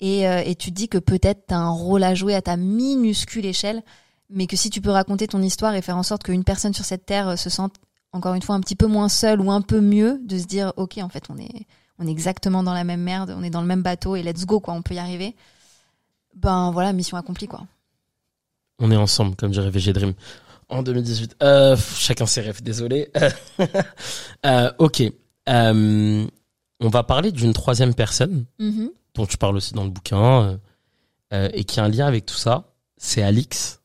[0.02, 2.42] Et, euh, et tu te dis que peut-être tu as un rôle à jouer à
[2.42, 3.84] ta minuscule échelle,
[4.30, 6.86] mais que si tu peux raconter ton histoire et faire en sorte qu'une personne sur
[6.86, 7.76] cette terre euh, se sente
[8.12, 10.74] encore une fois un petit peu moins seule ou un peu mieux, de se dire
[10.78, 11.66] ok en fait on est
[12.00, 14.46] on est exactement dans la même merde, on est dans le même bateau et let's
[14.46, 15.36] go quoi, on peut y arriver.
[16.36, 17.66] Ben voilà, mission accomplie quoi.
[18.80, 20.14] On est ensemble, comme dirait VG Dream.
[20.70, 21.36] En 2018.
[21.44, 23.12] Euh, chacun ses rêves, désolé.
[24.46, 25.04] Euh, ok.
[25.50, 26.26] Euh,
[26.80, 28.92] on va parler d'une troisième personne, Mhm.
[29.16, 30.60] dont tu parles aussi dans le bouquin,
[31.34, 32.72] euh, et qui a un lien avec tout ça.
[32.96, 33.82] C'est Alix.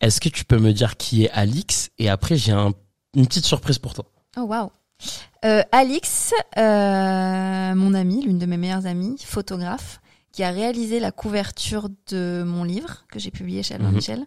[0.00, 1.90] Est-ce que tu peux me dire qui est Alix?
[1.98, 2.72] Et après, j'ai un-
[3.14, 4.04] une petite surprise pour toi.
[4.36, 4.70] Oh waouh.
[5.44, 10.00] Euh, Alix, euh, mon amie, l'une de mes meilleures amies, photographe,
[10.32, 13.94] qui a réalisé la couverture de mon livre que j'ai publié chez Albin Mhm.
[13.94, 14.26] Michel.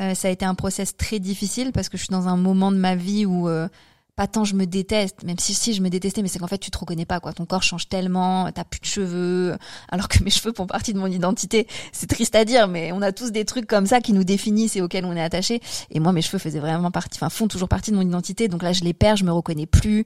[0.00, 2.72] Euh, ça a été un process très difficile parce que je suis dans un moment
[2.72, 3.68] de ma vie où euh,
[4.14, 6.58] pas tant je me déteste, même si si je me détestais, mais c'est qu'en fait
[6.58, 7.32] tu te reconnais pas quoi.
[7.32, 9.56] Ton corps change tellement, t'as plus de cheveux,
[9.90, 11.66] alors que mes cheveux font partie de mon identité.
[11.92, 14.76] C'est triste à dire, mais on a tous des trucs comme ça qui nous définissent
[14.76, 15.60] et auxquels on est attaché.
[15.90, 18.48] Et moi, mes cheveux faisaient vraiment partie, enfin font toujours partie de mon identité.
[18.48, 20.04] Donc là, je les perds, je me reconnais plus,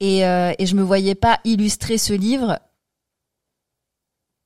[0.00, 2.58] et euh, et je me voyais pas illustrer ce livre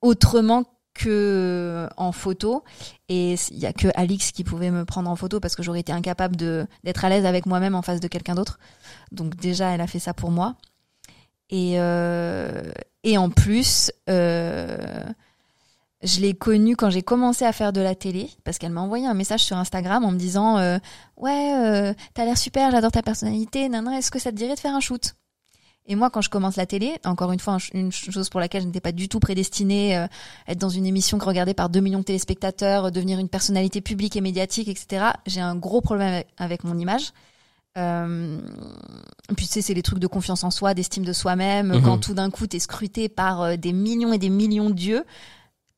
[0.01, 0.65] autrement
[0.97, 2.65] que en photo.
[3.09, 5.81] Et il y a que Alix qui pouvait me prendre en photo parce que j'aurais
[5.81, 8.59] été incapable d'être à l'aise avec moi-même en face de quelqu'un d'autre.
[9.13, 10.57] Donc déjà elle a fait ça pour moi.
[11.51, 12.73] Et euh,
[13.05, 15.05] et en plus euh,
[16.03, 19.07] Je l'ai connue quand j'ai commencé à faire de la télé, parce qu'elle m'a envoyé
[19.07, 20.79] un message sur Instagram en me disant euh,
[21.17, 24.61] Ouais, euh, t'as l'air super, j'adore ta personnalité, nana, est-ce que ça te dirait de
[24.61, 25.15] faire un shoot?
[25.89, 28.67] Et moi, quand je commence la télé, encore une fois, une chose pour laquelle je
[28.67, 30.07] n'étais pas du tout prédestinée, euh,
[30.49, 34.21] être dans une émission regardée par 2 millions de téléspectateurs, devenir une personnalité publique et
[34.21, 35.07] médiatique, etc.
[35.27, 37.13] J'ai un gros problème avec, mon image.
[37.79, 38.41] Euh,
[39.37, 41.69] puis tu sais, c'est les trucs de confiance en soi, d'estime de soi-même.
[41.69, 41.83] Mhm.
[41.83, 45.05] Quand tout d'un coup, t'es scruté par euh, des millions et des millions d'yeux,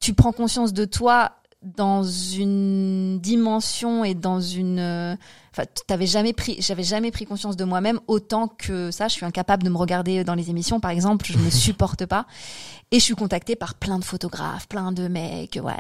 [0.01, 1.33] tu prends conscience de toi
[1.77, 5.17] dans une dimension et dans une euh,
[5.53, 9.09] enfin t'avais jamais pris j'avais jamais pris conscience de moi-même autant que ça.
[9.09, 11.27] Je suis incapable de me regarder dans les émissions par exemple.
[11.27, 12.27] Je me supporte pas.
[12.91, 15.75] Et je suis contactée par plein de photographes plein de mecs ouais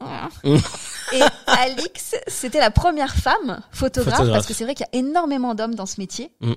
[0.44, 5.54] et Alix, c'était la première femme photographe, parce que c'est vrai qu'il y a énormément
[5.54, 6.30] d'hommes dans ce métier.
[6.40, 6.52] Mm,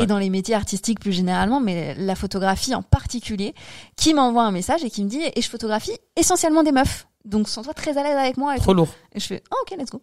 [0.00, 3.54] et dans les métiers artistiques plus généralement, mais la photographie en particulier,
[3.96, 7.06] qui m'envoie un message et qui me dit et je photographie essentiellement des meufs.
[7.24, 8.56] Donc, sens-toi très à l'aise avec moi.
[8.56, 8.88] Et Trop lourd.
[9.14, 10.02] Et je fais, oh, ok, let's go.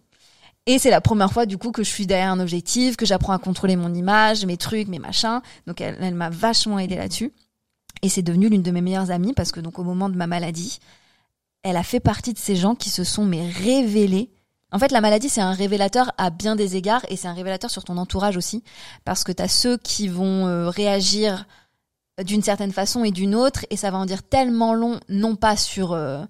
[0.66, 3.34] Et c'est la première fois, du coup, que je suis derrière un objectif, que j'apprends
[3.34, 5.42] à contrôler mon image, mes trucs, mes machins.
[5.66, 7.34] Donc, elle, elle m'a vachement aidé là-dessus.
[8.02, 10.28] Et c'est devenu l'une de mes meilleures amies parce que, donc, au moment de ma
[10.28, 10.80] maladie,
[11.64, 14.30] elle a fait partie de ces gens qui se sont, mais révélés.
[14.72, 17.72] En fait, la maladie, c'est un révélateur à bien des égards et c'est un révélateur
[17.72, 18.64] sur ton entourage aussi.
[19.06, 21.46] Parce que t'as ceux qui vont euh, réagir
[22.24, 25.56] d'une certaine façon et d'une autre et ça va en dire tellement long, non pas
[25.56, 26.24] sur, euh,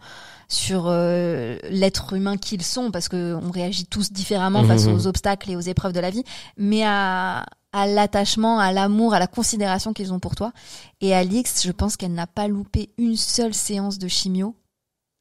[0.48, 4.96] sur euh, l'être humain qu'ils sont, parce que on réagit tous différemment face mmh, mmh.
[4.96, 6.24] aux obstacles et aux épreuves de la vie,
[6.56, 10.54] mais à, à l'attachement, à l'amour, à la considération qu'ils ont pour toi.
[11.02, 14.56] Et Alix, je pense qu'elle n'a pas loupé une seule séance de chimio,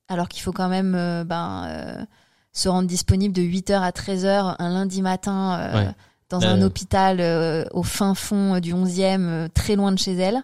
[0.08, 2.04] alors qu'il faut quand même euh, ben, euh,
[2.52, 5.92] se rendre disponible de 8h à 13h un lundi matin
[6.30, 10.42] dans un hôpital au fin fond du 11e, très loin de chez elle.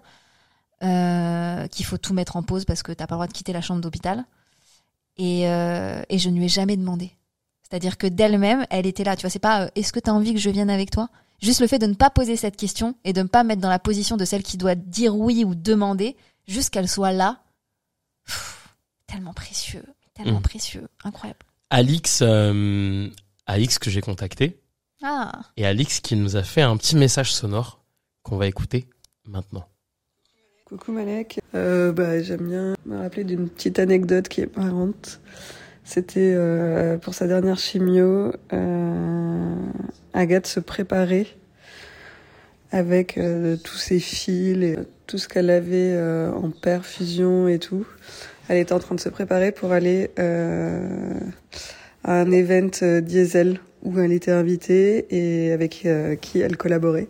[1.71, 3.61] qu'il faut tout mettre en pause parce que t'as pas le droit de quitter la
[3.61, 4.25] chambre d'hôpital.
[5.17, 7.13] Et, euh, et je ne lui ai jamais demandé.
[7.63, 9.17] C'est-à-dire que d'elle-même, elle était là.
[9.17, 11.09] Tu vois, c'est pas euh, est-ce que tu as envie que je vienne avec toi?
[11.41, 13.71] Juste le fait de ne pas poser cette question et de ne pas mettre dans
[13.71, 17.43] la position de celle qui doit dire oui ou demander, juste qu'elle soit là.
[19.07, 19.85] tellement précieux,
[20.15, 20.43] tellement mmh.
[20.43, 21.41] précieux, incroyable.
[21.71, 23.09] Alix, euh,
[23.47, 24.61] Alix que j'ai contacté.
[25.03, 25.33] Ah.
[25.57, 27.83] Et Alix qui nous a fait un petit message sonore
[28.23, 28.89] qu'on va écouter
[29.25, 29.67] maintenant.
[30.73, 31.39] Coucou Malek.
[31.55, 35.21] Euh, bah, J'aime bien me rappeler d'une petite anecdote qui est marrante.
[35.85, 39.55] C'était euh, pour sa dernière chimio, euh,
[40.15, 41.27] Agathe se préparait
[42.71, 47.87] avec euh, tous ses fils et tout ce qu'elle avait euh, en perfusion et tout.
[48.49, 51.21] Elle était en train de se préparer pour aller euh,
[52.03, 55.87] à un event diesel où elle était invitée et avec
[56.23, 57.09] qui elle collaborait.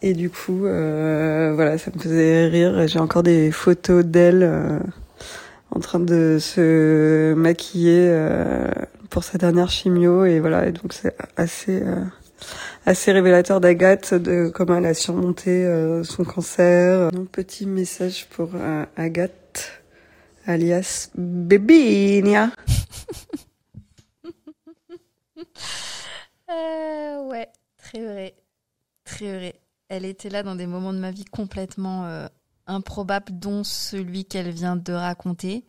[0.00, 2.86] Et du coup, euh, voilà, ça me faisait rire.
[2.86, 4.78] J'ai encore des photos d'elle euh,
[5.70, 8.70] en train de se maquiller euh,
[9.10, 10.24] pour sa dernière chimio.
[10.24, 12.04] Et voilà, et donc c'est assez euh,
[12.86, 17.10] assez révélateur d'Agathe de comment elle a surmonté euh, son cancer.
[17.14, 18.50] Un petit message pour
[18.96, 19.82] Agathe,
[20.46, 22.50] alias Bébinia.
[27.30, 28.34] ouais, très vrai,
[29.04, 32.26] très vrai elle était là dans des moments de ma vie complètement euh,
[32.66, 35.64] improbables, dont celui qu'elle vient de raconter.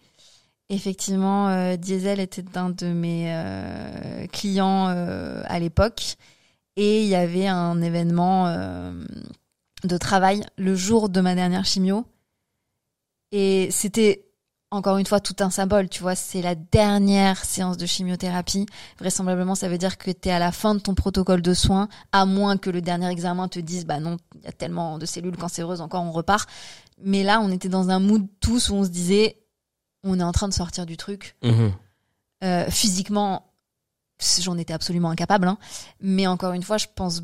[0.69, 6.15] Effectivement, euh, Diesel était un de mes euh, clients à l'époque
[6.75, 8.53] et il y avait un événement
[9.83, 12.05] de travail le jour de ma dernière chimio
[13.31, 14.28] et c'était
[14.71, 18.67] encore une fois tout un symbole, tu vois, c'est la dernière séance de chimiothérapie.
[18.99, 21.89] Vraisemblablement, ça veut dire que tu es à la fin de ton protocole de soins,
[22.11, 25.05] à moins que le dernier examen te dise bah non, il y a tellement de
[25.05, 26.47] cellules cancéreuses encore, on repart.
[27.01, 29.37] Mais là, on était dans un mood tous où on se disait
[30.03, 31.35] on est en train de sortir du truc.
[31.43, 31.73] Mhm.
[32.43, 33.51] Euh, physiquement,
[34.39, 35.57] j'en étais absolument incapable, hein.
[35.99, 37.21] mais encore une fois, je pense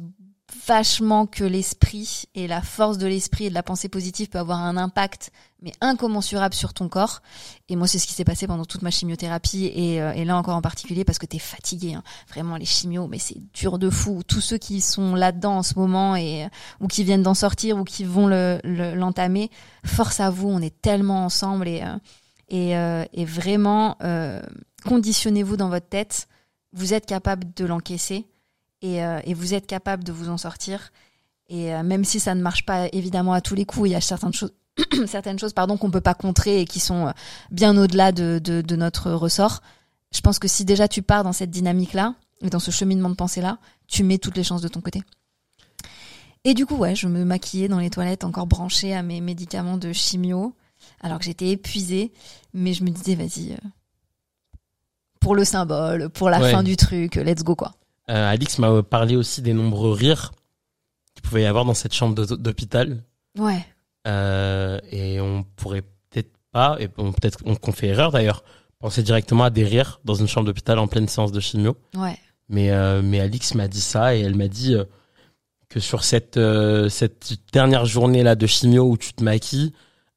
[0.67, 4.59] vachement que l'esprit et la force de l'esprit et de la pensée positive peut avoir
[4.59, 5.31] un impact
[5.61, 7.21] mais incommensurable sur ton corps.
[7.69, 10.37] Et moi c'est ce qui s'est passé pendant toute ma chimiothérapie et, euh, et là
[10.37, 12.03] encore en particulier parce que t'es fatigué hein.
[12.29, 14.21] vraiment les chimios mais c'est dur de fou.
[14.27, 16.47] Tous ceux qui sont là-dedans en ce moment et
[16.79, 19.49] ou qui viennent d'en sortir ou qui vont le l'entamer
[19.83, 21.97] force à vous on est tellement ensemble et euh,
[22.49, 23.97] et, euh, et vraiment
[24.85, 26.27] conditionnez-vous dans votre tête.
[26.73, 28.27] Vous êtes capable de l'encaisser
[28.85, 30.91] euh, et, vous êtes capable de vous en sortir.
[31.47, 33.95] Et euh, même si ça ne marche pas évidemment à tous les coups, il y
[33.95, 34.53] a certaines choses,
[35.05, 37.11] certaines choses pardon qu'on peut pas contrer et qui sont euh,
[37.51, 39.61] bien au-delà de, de, notre ressort.
[40.13, 43.15] Je pense que si déjà tu pars dans cette dynamique-là et dans ce cheminement de
[43.15, 45.03] pensée-là, tu mets toutes les chances de ton côté.
[46.43, 49.77] Et du coup, ouais, je me maquillais dans les toilettes, encore branchée à mes médicaments
[49.77, 50.53] de chimio.
[51.01, 52.11] alors que j'étais épuisée,
[52.53, 53.57] mais je me disais vas-y, euh,
[55.19, 56.51] pour le symbole, pour la Ouais.
[56.51, 57.73] fin du truc, let's go quoi.
[58.09, 60.31] Euh, Alix m'a parlé aussi des nombreux rires
[61.13, 63.03] qu'il pouvait y avoir dans cette chambre d'hô- d'hôpital.
[63.37, 63.65] Ouais.
[64.07, 68.43] Euh, et on pourrait peut-être pas, et on peut-être on- qu'on fait erreur d'ailleurs,
[68.79, 71.75] penser directement à des rires dans une chambre d'hôpital en pleine séance de chimio.
[71.95, 72.17] Ouais.
[72.47, 74.83] Mais euh, mais Alix m'a dit ça et elle m'a dit euh,
[75.69, 79.73] que sur cette euh, cette dernière journée là de chimio où tu te maquilles,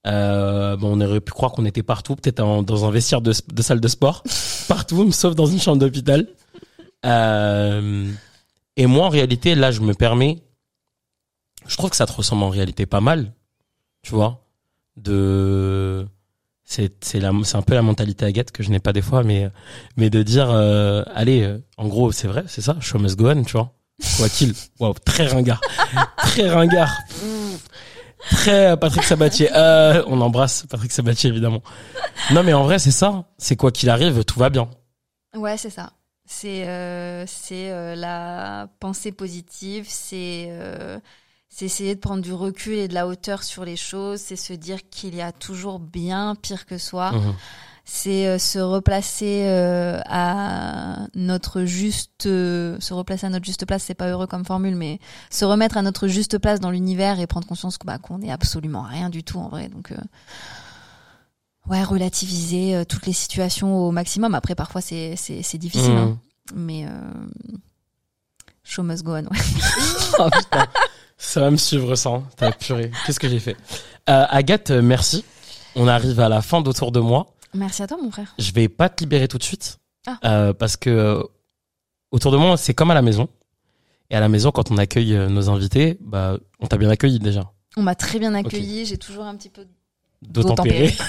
[0.06, 3.62] euh, bon, on aurait pu croire qu'on était partout, peut-être dans un vestiaire de, de
[3.62, 4.22] salle de sport,
[4.68, 6.26] partout, sauf dans une chambre d'hôpital.
[7.04, 8.10] Euh,
[8.76, 10.42] et moi, en réalité, là, je me permets.
[11.66, 13.32] Je trouve que ça te ressemble en réalité pas mal,
[14.02, 14.44] tu vois.
[14.96, 16.06] De,
[16.64, 19.22] c'est c'est la c'est un peu la mentalité Agathe que je n'ai pas des fois,
[19.22, 19.50] mais
[19.96, 23.28] mais de dire, euh, allez, euh, en gros, c'est vrai, c'est ça, show must go
[23.28, 23.72] on, tu vois.
[24.16, 25.60] Quoi qu'il, waouh, très ringard,
[26.18, 26.92] très ringard,
[28.30, 29.50] très euh, Patrick Sabatier.
[29.54, 31.62] Euh, on embrasse Patrick Sabatier évidemment.
[32.32, 33.24] Non, mais en vrai, c'est ça.
[33.38, 34.68] C'est quoi qu'il arrive, tout va bien.
[35.34, 35.92] Ouais, c'est ça.
[36.30, 41.00] C'est euh, c'est euh, la pensée positive, c'est euh,
[41.48, 44.52] c'est essayer de prendre du recul et de la hauteur sur les choses, c'est se
[44.52, 47.34] dire qu'il y a toujours bien pire que soi, Mhm.
[47.86, 53.82] c'est euh, se replacer euh, à notre juste euh, se replacer à notre juste place,
[53.84, 54.98] c'est pas heureux comme formule mais
[55.30, 58.30] se remettre à notre juste place dans l'univers et prendre conscience que, bah, qu'on est
[58.30, 59.68] absolument rien du tout en vrai.
[59.70, 59.96] Donc euh,
[61.68, 64.34] ouais, relativiser euh, toutes les situations au maximum.
[64.34, 65.98] Après parfois c'est c'est c'est difficile Mhm.
[65.98, 66.18] hein.
[66.54, 66.90] mais euh,
[68.62, 69.24] show must go on.
[69.24, 69.28] Ouais.
[70.20, 70.66] Oh, putain.
[71.16, 72.24] Ça va me suivre hein.
[72.36, 72.90] T'as purée.
[73.06, 73.56] Qu'est-ce que j'ai fait?
[74.08, 75.24] Euh, Agathe, merci.
[75.76, 77.26] On arrive à la fin d'Autour de moi.
[77.54, 78.34] Merci à toi mon frère.
[78.38, 79.78] Je vais pas te libérer tout de suite.
[80.06, 80.52] Ah.
[80.58, 81.22] Parce que
[82.10, 83.28] Autour de moi, c'est comme à la maison.
[84.08, 87.52] Et à la maison, quand on accueille nos invités, bah, on t'a bien accueilli déjà.
[87.76, 89.66] On m'a très bien accueilli, j'ai toujours un petit peu
[90.34, 90.96] Tempérée.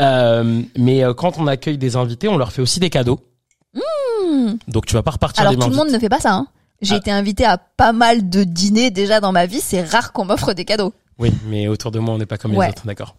[0.00, 3.20] Euh, mais euh, quand on accueille des invités, on leur fait aussi des cadeaux.
[3.72, 4.54] Hmm.
[4.66, 6.32] Donc tu vas pas repartir Alors tout le monde ne fait pas ça.
[6.34, 6.48] Hein.
[6.82, 6.98] J'ai Ah.
[6.98, 9.60] été invitée à pas mal de dîners déjà dans ma vie.
[9.60, 10.92] C'est rare qu'on m'offre des cadeaux.
[11.18, 12.66] Oui, mais autour de moi, on n'est pas comme Ouais.
[12.66, 13.14] les autres, d'accord.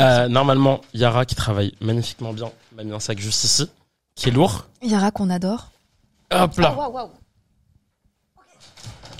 [0.00, 3.68] Euh, normalement, Yara qui travaille magnifiquement bien m'a mis un sac juste ici,
[4.14, 4.66] qui est lourd.
[4.82, 5.70] Yara qu'on adore.
[6.32, 6.96] Hop là, Oh.
[6.96, 7.08] Ah
[8.36, 8.42] oui,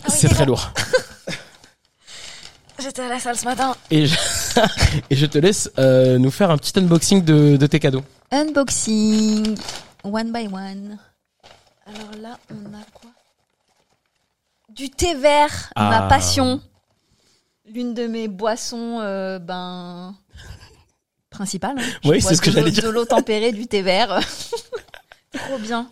[0.08, 0.70] c'est très lourd.
[2.80, 3.74] J'étais à la salle ce matin.
[3.90, 4.16] Et je,
[5.10, 8.02] et je te laisse euh, nous faire un petit unboxing de, de tes cadeaux.
[8.30, 9.56] Unboxing,
[10.04, 10.98] one by one.
[11.86, 13.10] Alors là, on a quoi?
[14.70, 15.90] Du thé vert, Ah.
[15.90, 16.60] ma passion.
[17.66, 20.14] L'une de mes boissons, euh, ben
[21.30, 21.78] principales.
[21.78, 21.98] hein.
[22.04, 22.82] Oui, c'est ce que j'allais dire.
[22.84, 24.20] De l'eau tempérée, du thé vert.
[25.32, 25.88] Trop bien.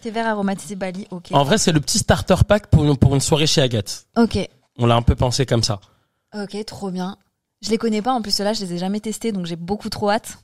[0.00, 1.28] Thé vert aromatisé Bali, ok.
[1.32, 4.06] En vrai, c'est le petit starter pack pour une, pour une soirée chez Agathe.
[4.16, 4.38] Ok,
[4.78, 5.80] On l'a un peu pensé comme ça.
[6.34, 7.16] ok, trop bien.
[7.62, 9.88] Je les connais pas, en plus ceux-là, je les ai jamais testés, donc j'ai beaucoup
[9.88, 10.38] trop hâte.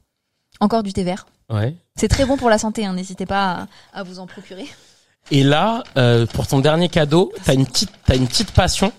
[0.60, 1.26] Encore du thé vert.
[1.50, 1.74] Ouais.
[1.96, 4.66] C'est très bon pour la santé, hein, n'hésitez pas à, à vous en procurer.
[5.30, 8.92] Et là, euh, pour ton dernier cadeau, t'as une petite, t'as une petite passion.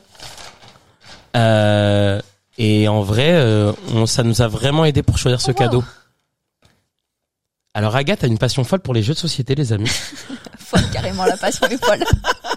[1.36, 2.22] Euh,
[2.58, 5.58] et en vrai, euh, on, ça nous a vraiment aidé pour choisir ce Oh, wow.
[5.60, 5.84] cadeau.
[7.74, 9.90] Alors Agathe a une passion folle pour les jeux de société, les amis.
[10.60, 12.04] Folle, carrément, la passion est folle.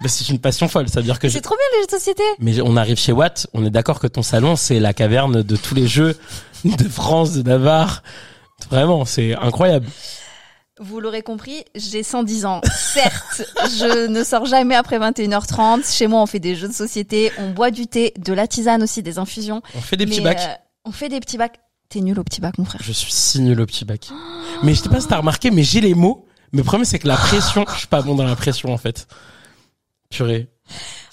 [0.00, 1.34] Mais c'est une passion folle, ça veut dire que je...
[1.34, 2.22] C'est trop bien les jeux de société.
[2.38, 5.56] Mais on arrive chez Watt, on est d'accord que ton salon, c'est la caverne de
[5.56, 6.16] tous les jeux
[6.64, 8.02] de France, de Navarre.
[8.70, 9.86] Vraiment, c'est incroyable.
[10.82, 12.62] Vous l'aurez compris, j'ai 110 ans.
[12.74, 13.42] Certes,
[13.78, 15.94] je ne sors jamais après 21h30.
[15.94, 18.82] Chez moi, on fait des jeux de société, on boit du thé, de la tisane
[18.82, 19.60] aussi, des infusions.
[19.74, 20.38] On fait des petits bacs.
[20.40, 20.54] euh,
[20.86, 21.60] on fait des petits bacs.
[21.90, 22.80] T'es nul au petit bac, mon frère.
[22.82, 24.08] Je suis si nul au petit bac.
[24.62, 26.24] Mais je sais pas si t'as remarqué, mais j'ai les mots.
[26.52, 28.78] Mais le problème, c'est que la pression, je suis pas bon dans la pression, en
[28.78, 29.06] fait.
[30.10, 30.48] Purée.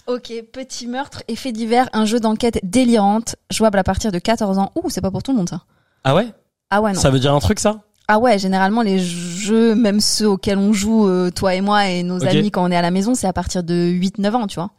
[0.07, 4.71] Ok, petit meurtre, effet divers, un jeu d'enquête délirante, jouable à partir de 14 ans.
[4.75, 5.63] Ouh, c'est pas pour tout le monde ça.
[6.03, 6.27] Ah ouais?
[6.69, 6.99] Ah ouais, non.
[6.99, 7.81] Ça veut dire un truc, ça?
[8.07, 12.03] Ah ouais, généralement les jeux, même ceux auxquels on joue, euh, toi et moi et
[12.03, 14.55] nos amis quand on est à la maison, c'est à partir de 8-9 ans, tu
[14.55, 14.71] vois.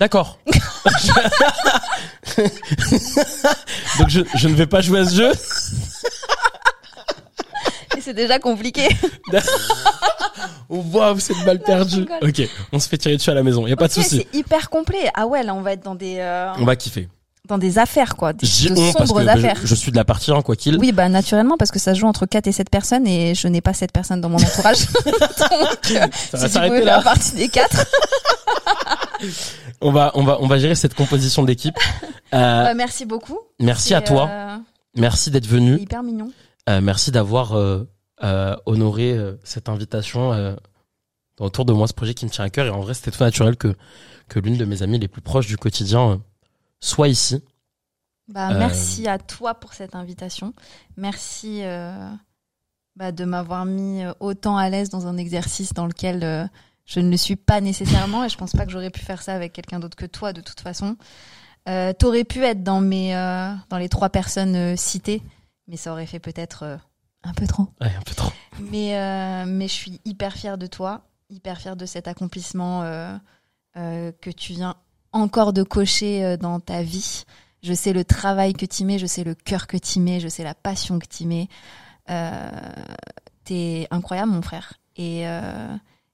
[0.00, 0.38] D'accord.
[3.98, 5.32] Donc je, je ne vais pas jouer à ce jeu.
[8.08, 8.88] C'est déjà compliqué.
[10.70, 11.34] Oh, Waouh, c'est
[11.64, 12.00] perdue.
[12.00, 12.16] rigole.
[12.22, 12.42] Ok,
[12.72, 13.66] on se fait tirer dessus à la maison.
[13.66, 14.18] Y a pas de souci.
[14.30, 15.10] c'est hyper complet.
[15.14, 17.08] Ah ouais, là on va être dans des euh, On va kiffer.
[17.48, 19.56] dans des affaires quoi, des, de sombres que bah, affaires.
[19.62, 20.76] je, je suis de la partie, hein, quoi qu'il.
[20.78, 23.48] Oui, bah naturellement parce que ça se joue entre 4 et 7 personnes et je
[23.48, 24.86] n'ai pas 7 personnes dans mon entourage.
[25.06, 26.94] Donc, euh, Ça va si s'arrêter là.
[26.96, 27.86] faire partie des 4.
[29.80, 31.76] On va, on va, on va gérer cette composition d'équipe.
[32.34, 33.38] Euh, Bah, merci beaucoup.
[33.60, 34.28] merci à toi.
[34.30, 34.56] euh,
[34.96, 35.78] Merci d'être venu.
[35.80, 36.30] hyper mignon.
[36.68, 37.56] Euh, merci d'avoir
[38.22, 40.54] euh, honoré euh, cette invitation euh,
[41.38, 42.66] autour de moi, ce projet qui me tient à cœur.
[42.66, 43.76] Et en vrai, c'était tout naturel que,
[44.28, 46.20] que l'une de mes amies les plus proches du quotidien
[46.80, 47.42] soit ici.
[48.28, 50.52] Bah, Merci à toi pour cette invitation.
[50.96, 51.62] Merci
[52.96, 56.50] bah, de m'avoir mis autant à l'aise dans un exercice dans lequel
[56.88, 59.34] je ne le suis pas nécessairement et je pense pas que j'aurais pu faire ça
[59.34, 60.96] avec quelqu'un d'autre que toi de toute façon.
[61.68, 65.22] Euh, T'aurais pu être dans mes euh, dans les trois personnes euh, citées,
[65.66, 66.78] mais ça aurait fait peut-être
[67.28, 67.68] un peu trop.
[67.80, 68.32] Ouais, un peu trop.
[68.60, 73.16] Mais, euh, mais je suis hyper fière de toi, hyper fière de cet accomplissement euh,
[73.76, 74.76] euh, que tu viens
[75.12, 77.24] encore de cocher dans ta vie.
[77.62, 80.28] Je sais le travail que tu mets, je sais le cœur que tu mets, je
[80.28, 81.48] sais la passion que tu mets.
[83.44, 84.74] T'es incroyable, mon frère.
[84.96, 85.22] Et,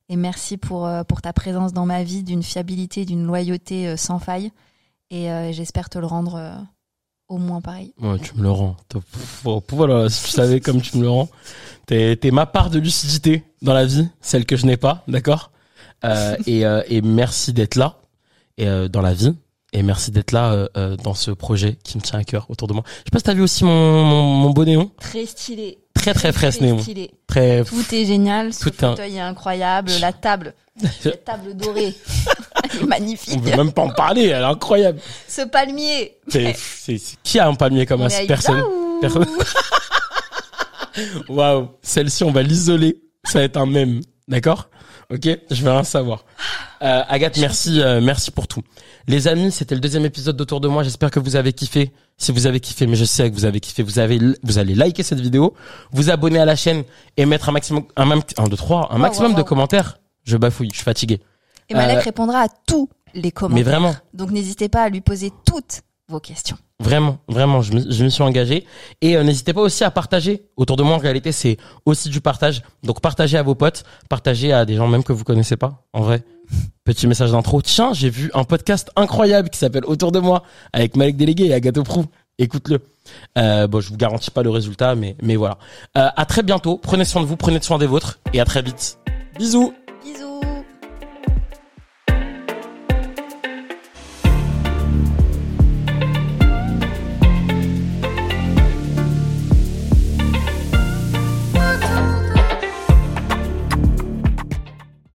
[0.09, 4.53] et merci pour, pour ta présence dans ma vie, d'une fiabilité, d'une loyauté sans faille.
[5.11, 6.65] Et j'espère te le rendre
[7.29, 7.93] au moins pareil.
[8.01, 8.77] Ouais, tu me le rends.
[9.71, 11.29] Voilà, si tu savais comme tu me le rends.
[11.87, 15.51] T'es, t'es ma part de lucidité dans la vie, celle que je n'ai pas, d'accord?
[16.05, 17.97] Euh, et, euh, et merci d'être là
[18.59, 19.35] et, euh, dans la vie.
[19.73, 22.69] Et merci d'être là euh, euh, dans ce projet qui me tient à cœur autour
[22.69, 22.85] de moi.
[22.87, 24.91] Je sais pas si t'as vu aussi mon, mon, mon beau néon.
[25.01, 25.79] Très stylé.
[25.95, 26.79] Très très frais ce néon.
[26.81, 27.11] stylé.
[27.27, 27.65] Très...
[27.65, 30.55] Tout est génial, ce Tout un- fauteuil est incroyable, la table,
[31.01, 31.95] cette table dorée,
[32.81, 33.41] est On magnifique.
[33.41, 35.01] veut même pas en parler, elle est incroyable.
[35.29, 38.63] Ce palmier, C'est, c'est- Qui a un palmier comme ça Personne.
[39.01, 39.27] Personne.
[41.29, 44.69] Waouh, celle-ci on va l'isoler, ça va être un mème, d'accord?
[45.13, 46.25] Ok, je vais rien savoir.
[46.83, 48.63] Euh, Agathe, merci, euh, merci pour tout.
[49.07, 50.83] Les amis, c'était le deuxième épisode d'Autour de moi.
[50.83, 51.93] J'espère que vous avez kiffé.
[52.17, 54.75] Si vous avez kiffé, mais je sais que vous avez kiffé, vous avez, vous allez
[54.75, 55.55] liker cette vidéo,
[55.93, 56.85] vous abonner à la chaîne
[57.19, 59.99] et mettre un maximum, un, deux, trois, un Wow, maximum wow, de commentaires.
[60.25, 61.21] Je bafouille, je suis fatigué.
[61.69, 63.65] Et Malek Euh, répondra à tous les commentaires.
[63.65, 66.57] Mais vraiment, Donc n'hésitez pas à lui poser toutes vos questions.
[66.81, 67.73] Vraiment, vraiment, je
[68.05, 68.67] m'y suis engagé.
[69.01, 70.45] Et euh, n'hésitez pas aussi à partager.
[70.57, 71.57] Autour de moi, en réalité, c'est
[71.87, 72.63] aussi du partage.
[72.83, 76.03] Donc partagez à vos potes, partagez à des gens même que vous connaissez pas, en
[76.03, 76.23] vrai.
[76.85, 77.63] Petit message d'intro.
[77.63, 80.43] Tiens, j'ai vu un podcast incroyable qui s'appelle Autour de moi
[80.75, 82.05] avec Malek Délégué et Agathe Prou.
[82.39, 82.81] Écoute-le.
[83.39, 85.59] Euh, bon, je vous garantis pas le résultat, mais mais voilà.
[85.97, 86.77] Euh, à très bientôt.
[86.77, 88.99] Prenez soin de vous, prenez soin des vôtres et à très vite.
[89.39, 89.73] Bisous.